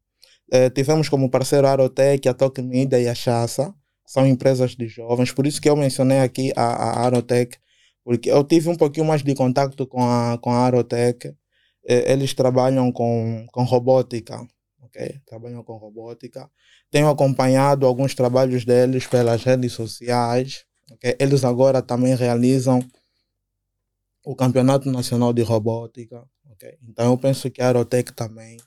[0.52, 3.74] É, tivemos como parceiro a Arotec, a Toque Media e a Chassa.
[4.06, 7.58] São empresas de jovens, por isso que eu mencionei aqui a, a Arotec,
[8.04, 11.34] porque eu tive um pouquinho mais de contato com a, com a Arotec
[11.86, 14.46] eles trabalham com, com robótica,
[14.82, 15.22] ok?
[15.26, 16.50] Trabalham com robótica.
[16.90, 21.16] Tenho acompanhado alguns trabalhos deles pelas redes sociais, ok?
[21.20, 22.80] Eles agora também realizam
[24.26, 26.78] o Campeonato Nacional de Robótica, ok?
[26.90, 28.58] Então eu penso que a Aerotech também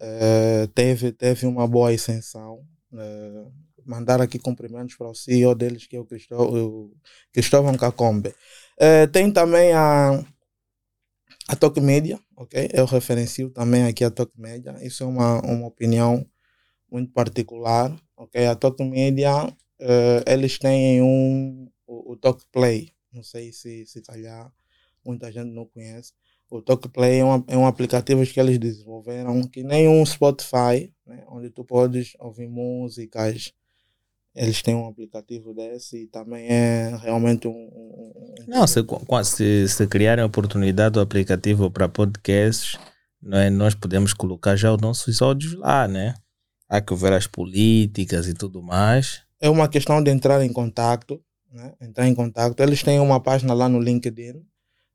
[0.00, 2.64] eh, teve, teve uma boa ascensão.
[2.94, 3.46] Eh,
[3.84, 6.92] mandar aqui cumprimentos para o CEO deles, que é o, o
[7.32, 8.32] Cristóvão Cacombe.
[9.10, 10.24] tem também a,
[11.48, 12.70] a Toque Média, ok?
[12.72, 14.76] Eu referencio também aqui a Toque Média.
[14.82, 16.26] Isso é uma, uma opinião
[16.90, 18.46] muito particular, ok?
[18.46, 22.92] A Toque Média, uh, eles têm um, o, o Toque Play.
[23.12, 24.52] Não sei se, se calhar
[25.04, 26.12] muita gente não conhece.
[26.50, 31.24] O Talkplay é um, é um aplicativo que eles desenvolveram que nem um Spotify, né,
[31.28, 33.54] onde tu podes ouvir músicas.
[34.34, 37.52] Eles têm um aplicativo desse e também é realmente um.
[37.52, 38.80] um Não, se,
[39.24, 42.78] se, se criarem a oportunidade do aplicativo para podcasts,
[43.20, 46.14] não é, nós podemos colocar já os nossos áudios lá, né?
[46.68, 49.22] Há que ver as políticas e tudo mais.
[49.38, 51.22] É uma questão de entrar em contato,
[51.52, 51.74] né?
[51.80, 52.58] Entrar em contato.
[52.60, 54.42] Eles têm uma página lá no LinkedIn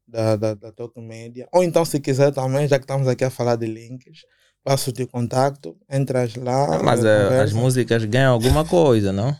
[0.07, 1.47] da, da, da Talk Media.
[1.53, 4.21] Ou então, se quiser também, já que estamos aqui a falar de links,
[4.67, 6.83] passo de contato, entras lá.
[6.83, 9.33] Mas é, as músicas ganham alguma coisa, não?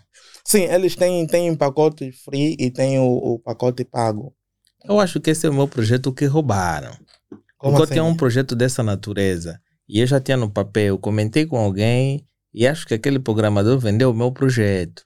[0.46, 4.34] Sim, eles têm, têm pacote free e tem o, o pacote pago.
[4.86, 6.96] Eu acho que esse é o meu projeto que roubaram.
[7.58, 7.82] Como Porque assim?
[7.82, 9.60] eu tinha um projeto dessa natureza
[9.90, 14.12] e eu já tinha no papel, comentei com alguém e acho que aquele programador vendeu
[14.12, 15.04] o meu projeto.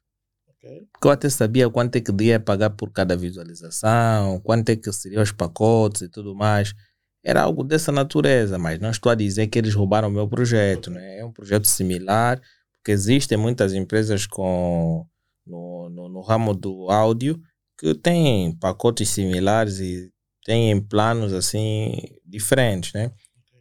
[0.49, 0.81] Okay.
[0.93, 4.93] Porque eu até sabia quanto é que ia pagar por cada visualização, quanto é que
[4.93, 6.75] seriam os pacotes e tudo mais.
[7.23, 10.89] Era algo dessa natureza, mas não estou a dizer que eles roubaram o meu projeto.
[10.89, 11.19] Né?
[11.19, 12.41] É um projeto similar,
[12.73, 15.05] porque existem muitas empresas com,
[15.45, 17.39] no, no, no ramo do áudio
[17.77, 20.11] que têm pacotes similares e
[20.43, 21.93] têm planos assim
[22.25, 23.11] diferentes, né?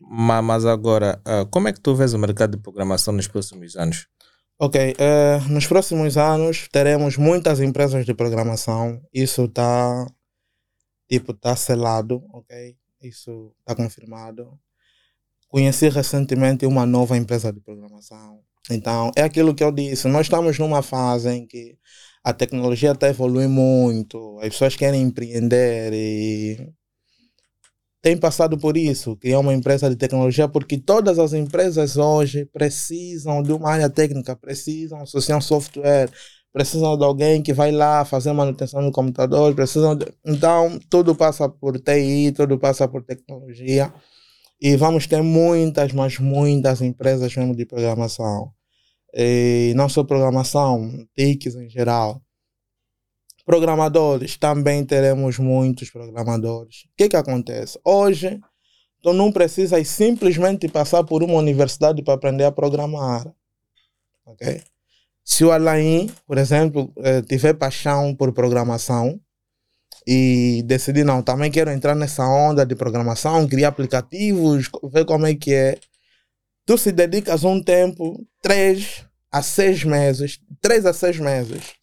[0.01, 3.77] Mas, mas agora, uh, como é que tu vês o mercado de programação nos próximos
[3.77, 4.07] anos?
[4.59, 9.01] Ok, uh, nos próximos anos teremos muitas empresas de programação.
[9.13, 10.07] Isso está
[11.09, 12.77] tipo tá selado, ok?
[13.01, 14.59] Isso está confirmado.
[15.49, 18.41] Conheci recentemente uma nova empresa de programação.
[18.71, 20.07] Então, é aquilo que eu disse.
[20.09, 21.77] Nós estamos numa fase em que
[22.23, 26.73] a tecnologia está evoluindo muito, as pessoas querem empreender e
[28.03, 33.43] tem passado por isso, criar uma empresa de tecnologia, porque todas as empresas hoje precisam
[33.43, 36.11] de uma área técnica, precisam associar um software,
[36.53, 40.07] precisam de alguém que vai lá fazer manutenção no computador, precisam de...
[40.27, 43.93] então tudo passa por TI, tudo passa por tecnologia
[44.61, 48.53] e vamos ter muitas, mas muitas empresas mesmo de programação
[49.15, 52.23] e não só programação, TICs em geral.
[53.45, 56.85] Programadores, também teremos muitos programadores.
[56.85, 57.79] O que que acontece?
[57.85, 58.39] Hoje,
[59.03, 63.33] tu não precisas simplesmente passar por uma universidade para aprender a programar.
[64.25, 64.63] Ok?
[65.25, 69.21] Se o Alain, por exemplo, eh, tiver paixão por programação
[70.07, 75.35] e decidir, não, também quero entrar nessa onda de programação, criar aplicativos, ver como é
[75.35, 75.79] que é,
[76.65, 81.75] tu se dedicas um tempo, três a seis meses, três a seis meses,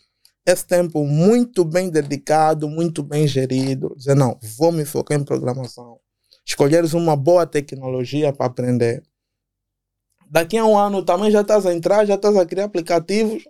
[0.45, 5.99] esse tempo muito bem dedicado, muito bem gerido, dizer, não, vou me focar em programação.
[6.45, 9.03] Escolheres uma boa tecnologia para aprender.
[10.29, 13.43] Daqui a um ano também já estás a entrar, já estás a criar aplicativos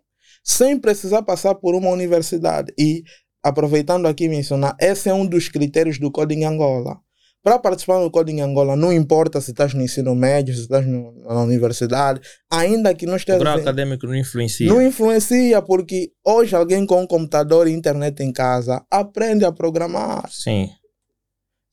[0.43, 2.73] sem precisar passar por uma universidade.
[2.77, 3.03] E
[3.43, 6.99] aproveitando aqui mencionar, esse é um dos critérios do Coding Angola.
[7.43, 11.13] Para participar no Código Angola, não importa se estás no ensino médio, se estás no,
[11.23, 12.19] na universidade,
[12.51, 13.39] ainda que não estejas.
[13.39, 14.67] O grau acadêmico não influencia.
[14.67, 20.29] Não influencia, porque hoje alguém com um computador e internet em casa aprende a programar.
[20.29, 20.69] Sim.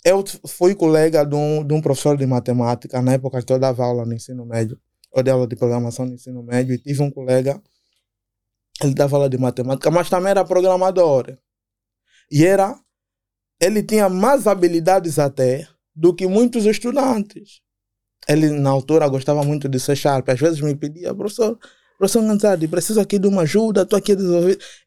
[0.05, 3.85] Eu fui colega de um, de um professor de matemática, na época que eu dava
[3.85, 4.79] aula no ensino médio.
[5.15, 7.63] Eu dei aula de programação no ensino médio e tive um colega,
[8.83, 11.37] ele dava aula de matemática, mas também era programador.
[12.31, 12.77] E era
[13.61, 17.61] ele tinha mais habilidades até do que muitos estudantes.
[18.29, 20.29] Ele, na altura, gostava muito de ser Sharp.
[20.29, 21.59] Às vezes me pedia, professor,
[21.99, 24.17] professor Gonzalez, preciso aqui de uma ajuda, estou aqui a.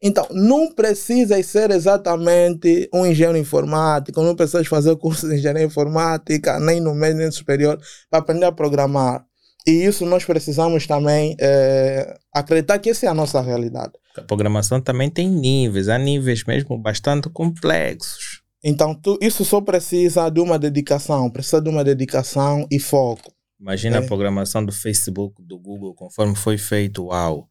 [0.02, 6.58] Então, não precisa ser exatamente um engenheiro informático, não precisa fazer curso de engenharia informática,
[6.60, 9.24] nem no médio, nem no superior, para aprender a programar.
[9.66, 13.92] E isso nós precisamos também é, acreditar que essa é a nossa realidade.
[14.16, 18.42] A programação também tem níveis, há níveis mesmo bastante complexos.
[18.62, 23.32] Então, tu, isso só precisa de uma dedicação, precisa de uma dedicação e foco.
[23.60, 23.98] Imagina é.
[24.00, 27.48] a programação do Facebook, do Google, conforme foi feito, uau.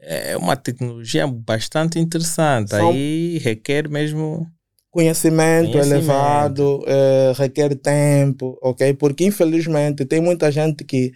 [0.00, 2.70] É uma tecnologia bastante interessante.
[2.70, 4.50] São Aí requer mesmo
[4.90, 5.94] conhecimento, conhecimento.
[5.94, 8.92] elevado, é, requer tempo, ok?
[8.94, 11.12] Porque infelizmente tem muita gente que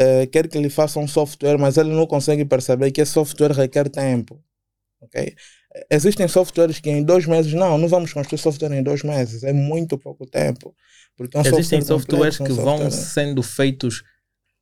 [0.00, 3.52] é, quer que ele faça um software, mas ele não consegue perceber que esse software
[3.52, 4.42] requer tempo,
[4.98, 5.34] ok?
[5.90, 9.52] Existem softwares que em dois meses, não, não vamos construir software em dois meses, é
[9.52, 10.74] muito pouco tempo.
[11.14, 12.64] Porque é um Existem softwares que software...
[12.64, 14.02] vão sendo feitos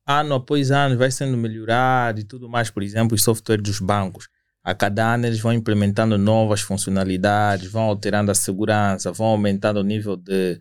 [0.05, 2.69] ano após ano, vai sendo melhorado e tudo mais.
[2.69, 4.27] Por exemplo, os softwares dos bancos.
[4.61, 9.83] A cada ano eles vão implementando novas funcionalidades, vão alterando a segurança, vão aumentando o
[9.83, 10.59] nível de,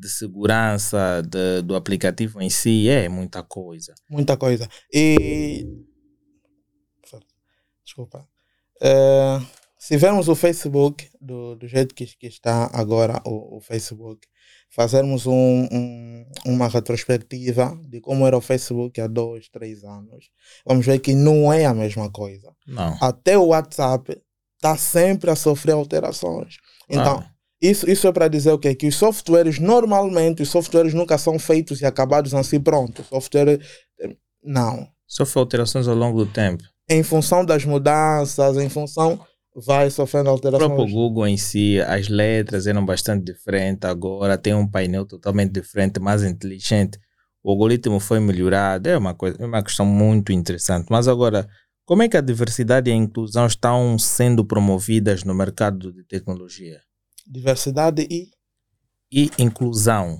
[0.00, 2.88] de segurança de, do aplicativo em si.
[2.88, 3.94] É muita coisa.
[4.08, 4.68] Muita coisa.
[4.92, 5.66] E.
[7.84, 8.26] Desculpa.
[8.82, 14.28] Uh se vermos o Facebook do, do jeito que, que está agora o, o Facebook,
[14.68, 20.30] fazermos um, um, uma retrospectiva de como era o Facebook há dois, três anos,
[20.66, 22.54] vamos ver que não é a mesma coisa.
[22.66, 22.94] Não.
[23.00, 24.20] Até o WhatsApp
[24.56, 26.58] está sempre a sofrer alterações.
[26.86, 27.34] Então, Ah.
[27.60, 28.74] Isso, isso é para dizer o quê?
[28.74, 33.02] Que os softwares, normalmente, os softwares nunca são feitos e acabados assim pronto.
[33.02, 33.60] O software,
[34.00, 34.88] eh, não.
[35.06, 36.62] Sofre alterações ao longo do tempo.
[36.88, 39.20] Em função das mudanças, em função,
[39.54, 40.66] vai sofrendo O alterações.
[40.68, 46.00] próprio Google em si, as letras eram bastante diferentes, agora tem um painel totalmente diferente,
[46.00, 46.98] mais inteligente.
[47.42, 50.86] O algoritmo foi melhorado, é uma, coisa, é uma questão muito interessante.
[50.90, 51.48] Mas agora,
[51.84, 56.80] como é que a diversidade e a inclusão estão sendo promovidas no mercado de tecnologia?
[57.30, 58.28] Diversidade e.
[59.12, 60.18] E inclusão.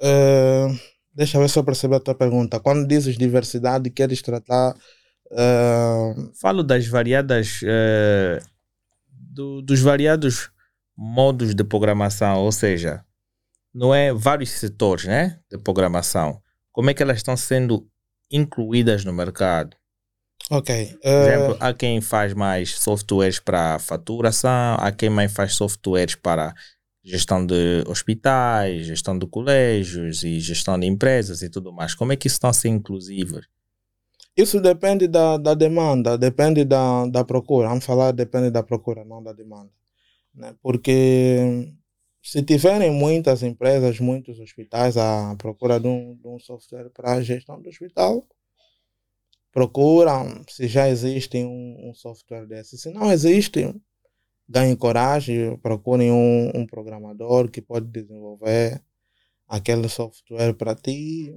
[0.00, 0.66] eh,
[1.14, 2.58] deixa eu ver se eu percebi a tua pergunta.
[2.60, 4.74] Quando dizes diversidade, queres tratar.
[5.30, 8.40] eh, Falo das variadas, eh,
[9.10, 10.50] do- dos variados
[10.96, 13.04] modos de programação, ou seja,
[13.74, 16.40] não é vários setores, né, de programação.
[16.70, 17.88] Como é que elas estão sendo
[18.30, 19.76] incluídas no mercado?
[20.50, 20.98] Ok.
[21.02, 26.14] Por eh, exemplo, há quem faz mais softwares para faturação, há quem mais faz softwares
[26.14, 26.54] para
[27.04, 31.94] gestão de hospitais, gestão de colégios e gestão de empresas e tudo mais.
[31.94, 33.40] Como é que isso está a ser inclusivo?
[34.36, 37.68] Isso depende da, da demanda, depende da, da procura.
[37.68, 39.70] Vamos falar depende da procura, não da demanda.
[40.34, 40.54] Né?
[40.62, 41.70] Porque
[42.22, 47.22] se tiverem muitas empresas, muitos hospitais à procura de um, de um software para a
[47.22, 48.24] gestão do hospital,
[49.52, 52.78] procuram se já existe um, um software desse.
[52.78, 53.72] Se não existe,
[54.48, 58.82] ganhem coragem, procurem um, um programador que pode desenvolver
[59.46, 61.34] aquele software para ti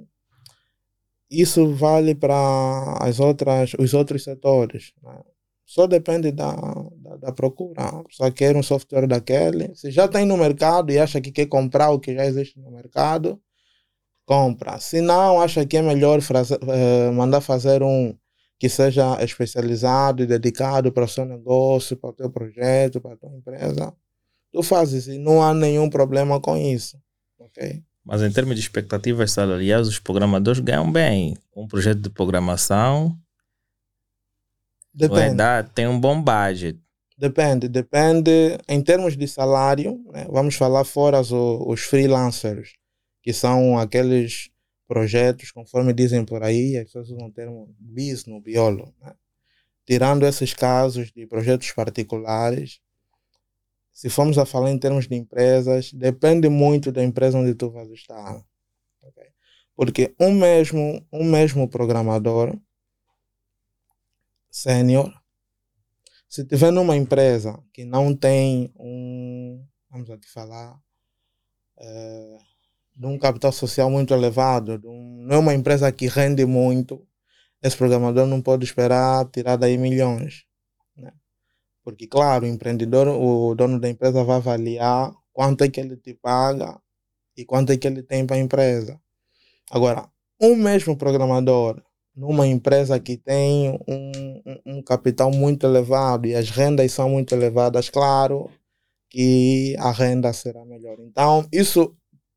[1.30, 5.22] isso vale para as outras os outros setores né?
[5.66, 6.56] só depende da,
[6.98, 11.20] da, da procura só quer um software daquele se já tem no mercado e acha
[11.20, 13.42] que quer comprar o que já existe no mercado
[14.26, 18.16] compra se não acha que é melhor fraze- eh, mandar fazer um
[18.60, 23.18] que seja especializado e dedicado para o seu negócio para o teu projeto para a
[23.18, 23.94] tua empresa
[24.52, 26.98] tu fazes e não há nenhum problema com isso
[27.40, 31.36] ok Mas em termos de expectativas salariais, os programadores ganham bem.
[31.56, 33.18] Um projeto de programação
[34.94, 36.80] vai depende dar, tem um bom budget.
[37.18, 40.26] Depende, depende em termos de salário, né?
[40.30, 42.74] vamos falar fora os, os freelancers,
[43.26, 44.52] que são aqueles
[44.88, 48.94] projetos, conforme dizem por aí, as pessoas usam o termo bis no biolo.
[49.02, 49.16] Né?
[49.84, 52.80] Tirando esses casos de projetos particulares,
[53.92, 57.90] se formos a falar em termos de empresas, depende muito da empresa onde tu vais
[57.90, 58.46] estar.
[59.02, 59.24] ok?
[59.76, 62.56] Porque um mesmo, um mesmo programador
[64.52, 65.12] sênior
[66.30, 70.78] se tiver numa empresa que não tem um, vamos aqui falar,
[71.78, 72.38] eh,
[72.96, 77.06] de um capital social muito elevado, um- não é uma empresa que rende muito,
[77.62, 80.46] esse programador não pode esperar tirar daí milhões.
[80.98, 81.12] Né?
[81.84, 86.14] Porque, claro, o empreendedor, o dono da empresa vai avaliar quanto é que ele te
[86.14, 86.80] paga
[87.38, 89.00] e quanto é que ele tem para a empresa.
[89.72, 90.10] Agora,
[90.42, 91.82] um mesmo programador
[92.16, 97.90] numa empresa que tem um, um capital muito elevado e as rendas são muito elevadas,
[97.90, 98.50] claro
[99.10, 100.98] que a renda será melhor.
[101.00, 101.96] Então, isso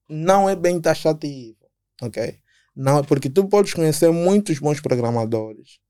[0.08, 1.58] não é bem taxativo,
[2.00, 2.38] ok?
[2.74, 5.80] Não, porque tu podes conhecer muitos bons programadores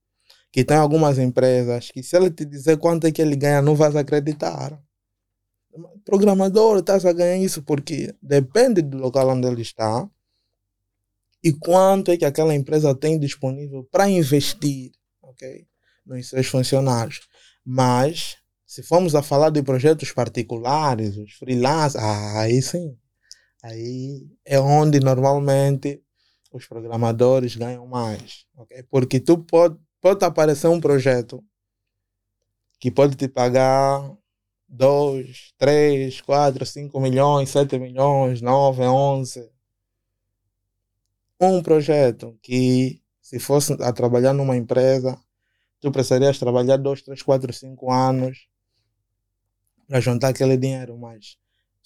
[0.50, 3.74] que tem algumas empresas que se ele te dizer quanto é que ele ganha, não
[3.74, 4.80] vais acreditar.
[6.04, 10.08] Programador, estás a ganhar isso porque depende do local onde ele está
[11.44, 14.92] e quanto é que aquela empresa tem disponível para investir
[15.22, 15.66] ok,
[16.04, 17.20] nos seus funcionários.
[17.64, 22.96] Mas, se formos a falar de projetos particulares, os freelancers, ah, aí sim.
[23.62, 26.02] Aí é onde normalmente
[26.52, 28.46] os programadores ganham mais.
[28.56, 28.82] ok?
[28.90, 31.44] Porque tu pode, pode aparecer um projeto
[32.78, 34.16] que pode te pagar
[34.68, 39.50] 2, 3, 4, 5 milhões, 7 milhões, 9, 11
[41.40, 45.18] um projeto que, se fosse a trabalhar numa empresa,
[45.80, 48.48] tu precisarias trabalhar dois, três, quatro, cinco anos
[49.86, 51.38] para juntar aquele dinheiro, mas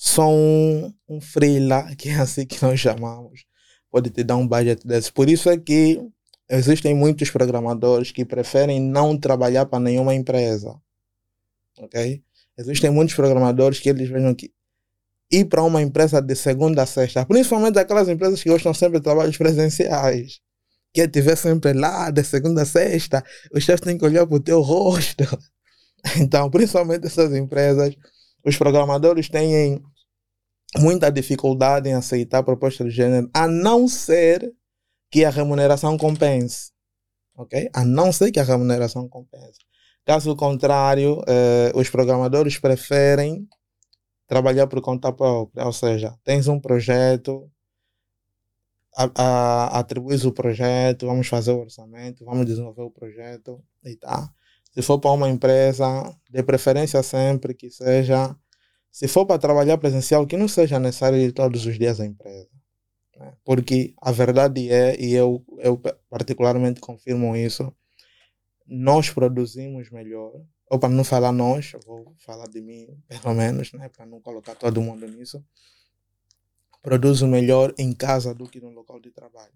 [0.05, 1.21] só um, um
[1.97, 3.45] que é assim que nós chamamos,
[3.89, 5.13] pode te dar um budget desse.
[5.13, 6.01] Por isso é que
[6.51, 10.75] existem muitos programadores que preferem não trabalhar para nenhuma empresa.
[11.79, 12.21] Ok?
[12.59, 14.53] Existem muitos programadores que eles vejam que
[15.31, 19.05] ir para uma empresa de segunda a sexta, principalmente aquelas empresas que gostam sempre de
[19.05, 20.41] trabalhos presenciais,
[20.93, 23.25] que é te ver sempre lá de segunda a sexta,
[23.55, 25.25] os chefes têm que olhar para o teu rosto.
[26.17, 27.95] Então, principalmente essas empresas,
[28.45, 29.81] os programadores têm
[30.79, 34.53] muita dificuldade em aceitar propostas de gênero, a não ser
[35.11, 36.73] que a remuneração compense.
[37.37, 37.69] Ok?
[37.75, 39.61] A não ser que a remuneração compense.
[40.05, 43.47] Caso contrário, eh, os programadores preferem
[44.27, 47.51] trabalhar por conta própria, ou seja, tens um projeto,
[48.97, 54.29] a, a, atribuis o projeto, vamos fazer o orçamento, vamos desenvolver o projeto e tá.
[54.75, 55.85] Se for para uma empresa,
[56.31, 58.35] de preferência sempre que seja,
[58.93, 62.51] se for para trabalhar presencial, que não seja necessário ir todos os dias à empresa.
[63.17, 63.33] Né?
[63.43, 65.81] Porque a verdade é, e eu, eu
[66.11, 67.75] particularmente confirmo isso,
[68.67, 73.89] nós produzimos melhor, ou para não falar nós, vou falar de mim, pelo menos, né?
[73.89, 75.43] para não colocar todo mundo nisso,
[76.83, 79.53] produzo melhor em casa do que no local de trabalho.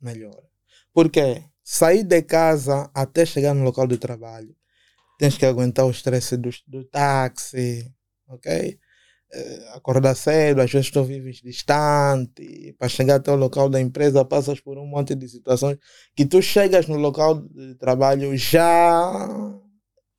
[0.00, 0.40] Melhor.
[0.92, 4.54] Porque sair de casa até chegar no local de trabalho,
[5.22, 7.88] tens que aguentar o estresse do, do táxi,
[8.26, 8.76] ok?
[9.32, 14.24] Eh, acordar cedo, às vezes tu vives distante, para chegar até o local da empresa
[14.24, 15.78] passas por um monte de situações
[16.16, 19.28] que tu chegas no local de trabalho já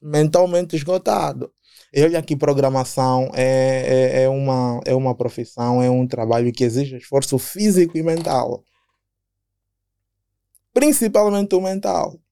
[0.01, 1.51] mentalmente esgotado.
[1.93, 6.63] E olha que programação é, é, é, uma, é uma profissão, é um trabalho que
[6.63, 8.63] exige esforço físico e mental.
[10.73, 12.23] Principalmente o mental.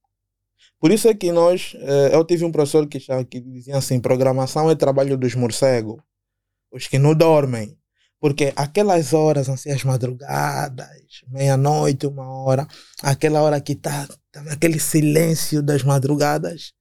[0.82, 4.70] Por isso é que nós, eh, eu tive um professor que, que dizia assim, programação
[4.70, 6.02] é trabalho dos morcegos,
[6.72, 7.78] os que não dormem.
[8.20, 10.88] Porque aquelas horas, assim, as madrugadas,
[11.30, 12.68] meia-noite, uma hora,
[13.04, 16.74] aquela hora que está tá aquele silêncio das madrugadas,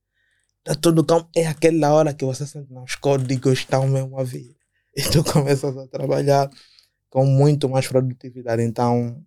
[0.64, 1.28] Tá tudo calmo.
[1.34, 4.56] É aquela hora que você sente os códigos estão mesmo a vir.
[4.96, 6.50] E tu começas a trabalhar
[7.08, 8.62] com muito mais produtividade.
[8.62, 9.24] Então,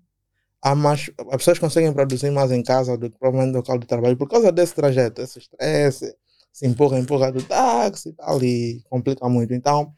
[0.64, 3.86] há mais, as pessoas conseguem produzir mais em casa do que provavelmente no local de
[3.86, 6.16] trabalho por causa desse trajeto, esse estresse,
[6.54, 9.54] se empurra, empurra do táxi e tal, e complica muito.
[9.54, 9.94] Então,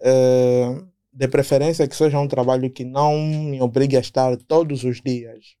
[0.00, 5.00] é, de preferência que seja um trabalho que não me obrigue a estar todos os
[5.02, 5.56] dias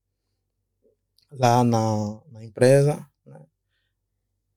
[1.32, 3.04] lá na, na empresa,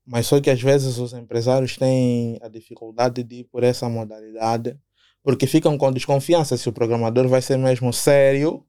[0.06, 4.78] mas só que às vezes os empresários têm a dificuldade de ir por essa modalidade,
[5.24, 8.64] porque ficam com desconfiança se o programador vai ser mesmo sério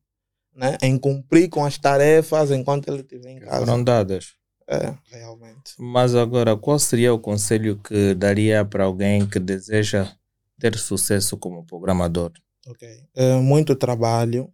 [0.59, 3.65] né, em cumprir com as tarefas enquanto ele estiver em casa.
[3.65, 4.35] Foram dadas.
[4.67, 5.73] É, realmente.
[5.79, 10.13] Mas agora, qual seria o conselho que daria para alguém que deseja
[10.59, 12.33] ter sucesso como programador?
[12.67, 12.87] Ok.
[13.15, 14.53] É, muito trabalho.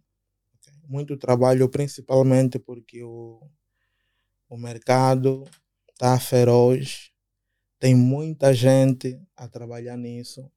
[0.59, 0.73] Okay.
[0.87, 3.41] Muito trabalho, principalmente porque o,
[4.47, 5.43] o mercado
[5.91, 7.11] está feroz,
[7.79, 10.49] tem muita gente a trabalhar nisso,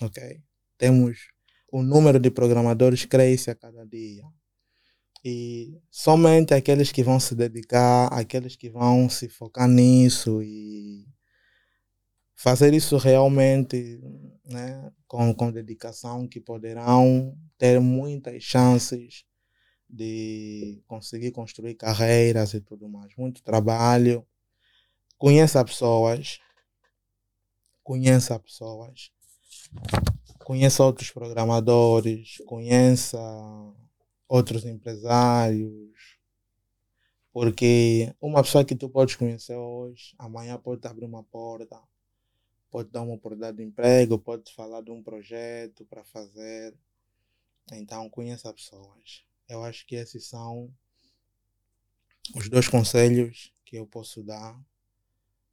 [0.00, 0.40] ok?
[0.78, 1.28] Temos
[1.70, 4.24] o número de programadores cresce a cada dia.
[5.24, 11.06] E somente aqueles que vão se dedicar, aqueles que vão se focar nisso e
[12.34, 14.00] fazer isso realmente
[14.44, 19.24] né, com, com dedicação, que poderão ter muitas chances
[19.88, 23.16] de conseguir construir carreiras e tudo mais.
[23.16, 24.26] Muito trabalho,
[25.24, 26.38] Conheça pessoas.
[27.82, 29.10] Conheça pessoas.
[30.44, 32.42] Conheça outros programadores.
[32.46, 33.18] Conheça
[34.34, 36.18] outros empresários.
[37.32, 41.80] Porque uma pessoa que tu podes conhecer hoje, amanhã pode te abrir uma porta,
[42.70, 46.76] pode dar uma oportunidade de emprego, pode te falar de um projeto para fazer.
[47.72, 49.24] Então, conheça pessoas.
[49.48, 50.72] Eu acho que esses são
[52.34, 54.60] os dois conselhos que eu posso dar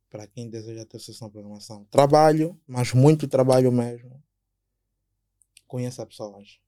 [0.10, 1.86] para quem deseja ter sucesso na programação.
[1.86, 4.22] Trabalho, mas muito trabalho mesmo.
[5.68, 6.60] Conheça pessoas.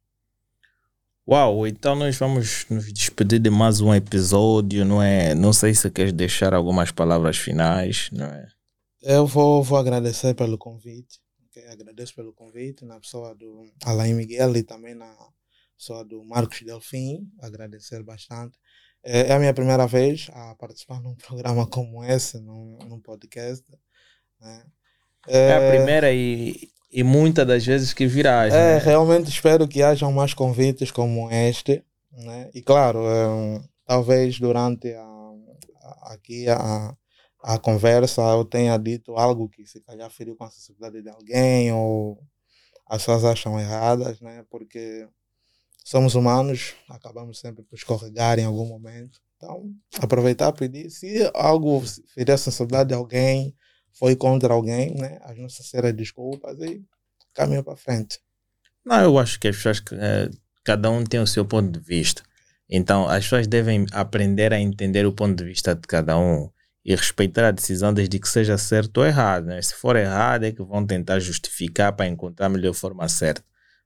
[1.25, 5.33] Uau, então nós vamos nos despedir de mais um episódio, não é?
[5.33, 8.45] Não sei se queres deixar algumas palavras finais, não é?
[9.01, 11.21] Eu vou, vou agradecer pelo convite.
[11.47, 11.65] Okay?
[11.69, 15.15] Agradeço pelo convite na pessoa do Alain Miguel e também na
[15.77, 17.31] pessoa do Marcos Delfim.
[17.39, 18.57] Agradecer bastante.
[19.01, 23.63] É, é a minha primeira vez a participar num programa como esse, num, num podcast.
[24.41, 24.65] Né?
[25.29, 28.45] É, é, a primeira e, e muitas das vezes que virá.
[28.45, 28.77] É, né?
[28.77, 31.83] realmente espero que hajam mais convites como este.
[32.11, 32.51] Né?
[32.53, 36.95] E claro, é, talvez durante a, a, aqui a,
[37.41, 41.73] a conversa eu tenha dito algo que se calhar feriu com a sensibilidade de alguém
[41.73, 42.19] ou
[42.87, 44.45] as pessoas acham erradas, né?
[44.51, 45.07] Porque
[45.83, 49.19] somos humanos, acabamos sempre por escorregar em algum momento.
[49.35, 50.89] Então, aproveitar e pedir.
[50.91, 51.81] Se algo
[52.13, 53.55] ferir a sensibilidade de alguém,
[53.93, 55.19] foi contra alguém, né?
[55.21, 56.83] As nossas sinceras desculpas e
[57.33, 58.19] caminho para frente.
[58.85, 60.29] Não, eu acho que as pessoas, é,
[60.63, 62.21] cada um tem o seu ponto de vista.
[62.69, 66.49] Então, as pessoas devem aprender a entender o ponto de vista de cada um
[66.83, 69.45] e respeitar a decisão desde que seja certo ou errado.
[69.45, 69.61] Né?
[69.61, 73.43] Se for errado, é que vão tentar justificar para encontrar a melhor forma certa.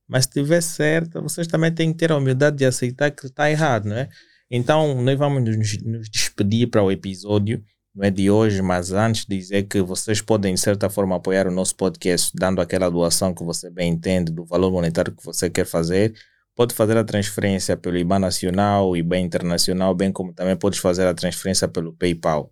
[0.08, 3.52] Mas se estiver certa, vocês também têm que ter a humildade de aceitar que está
[3.52, 4.10] errado, não é?
[4.50, 7.64] Então, nós vamos nos, nos despedir para o episódio,
[7.98, 11.52] não é de hoje, mas antes dizer que vocês podem, de certa forma, apoiar o
[11.52, 15.66] nosso podcast, dando aquela doação que você bem entende, do valor monetário que você quer
[15.66, 16.14] fazer.
[16.56, 21.14] Pode fazer a transferência pelo IBAN Nacional, IBAN Internacional, bem como também podes fazer a
[21.14, 22.52] transferência pelo PayPal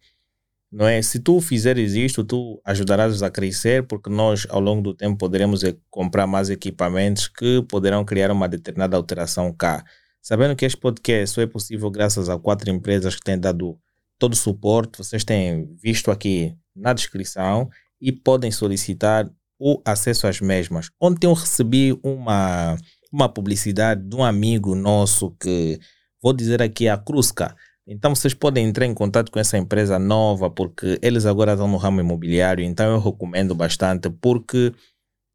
[0.76, 1.02] não é?
[1.02, 5.62] Se tu fizeres isto, tu ajudarás a crescer, porque nós, ao longo do tempo, poderemos
[5.90, 9.86] comprar mais equipamentos que poderão criar uma determinada alteração cá.
[10.22, 13.80] Sabendo que este podcast só é possível graças a quatro empresas que têm dado
[14.20, 17.70] todo o suporte, vocês têm visto aqui na descrição
[18.02, 19.30] e podem solicitar
[19.60, 20.90] o acesso às mesmas.
[21.02, 22.78] Ontem eu recebi uma,
[23.12, 25.80] uma publicidade de um amigo nosso que
[26.22, 27.56] vou dizer aqui a Cruzca
[27.88, 31.78] então vocês podem entrar em contato com essa empresa nova, porque eles agora estão no
[31.78, 34.74] ramo imobiliário, então eu recomendo bastante, porque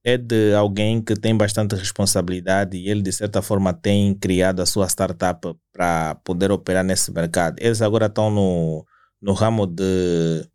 [0.04, 4.66] é de alguém que tem bastante responsabilidade e ele de certa forma tem criado a
[4.66, 7.56] sua startup para poder operar nesse mercado.
[7.60, 8.86] Eles agora estão no,
[9.20, 10.46] no ramo de,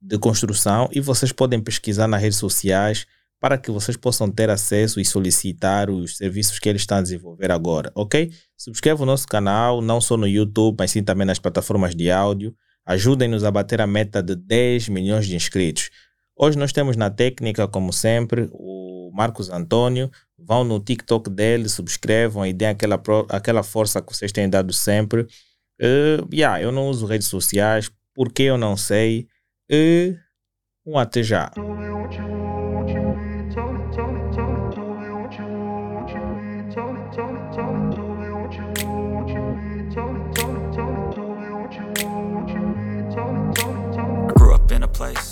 [0.00, 3.06] de construção e vocês podem pesquisar nas redes sociais
[3.38, 7.50] para que vocês possam ter acesso e solicitar os serviços que eles estão a desenvolver
[7.50, 8.30] agora, ok?
[8.56, 12.54] Subscreva o nosso canal, não só no YouTube, mas sim também nas plataformas de áudio.
[12.86, 15.90] Ajudem-nos a bater a meta de 10 milhões de inscritos.
[16.36, 20.10] Hoje nós temos na técnica, como sempre, o Marcos Antônio.
[20.38, 25.22] Vão no TikTok dele, subscrevam e deem aquela, aquela força que vocês têm dado sempre.
[25.80, 29.28] Uh, yeah, eu não uso redes sociais, porque eu não sei.
[29.70, 30.16] Uh,
[30.86, 31.52] um até já.
[44.92, 45.31] place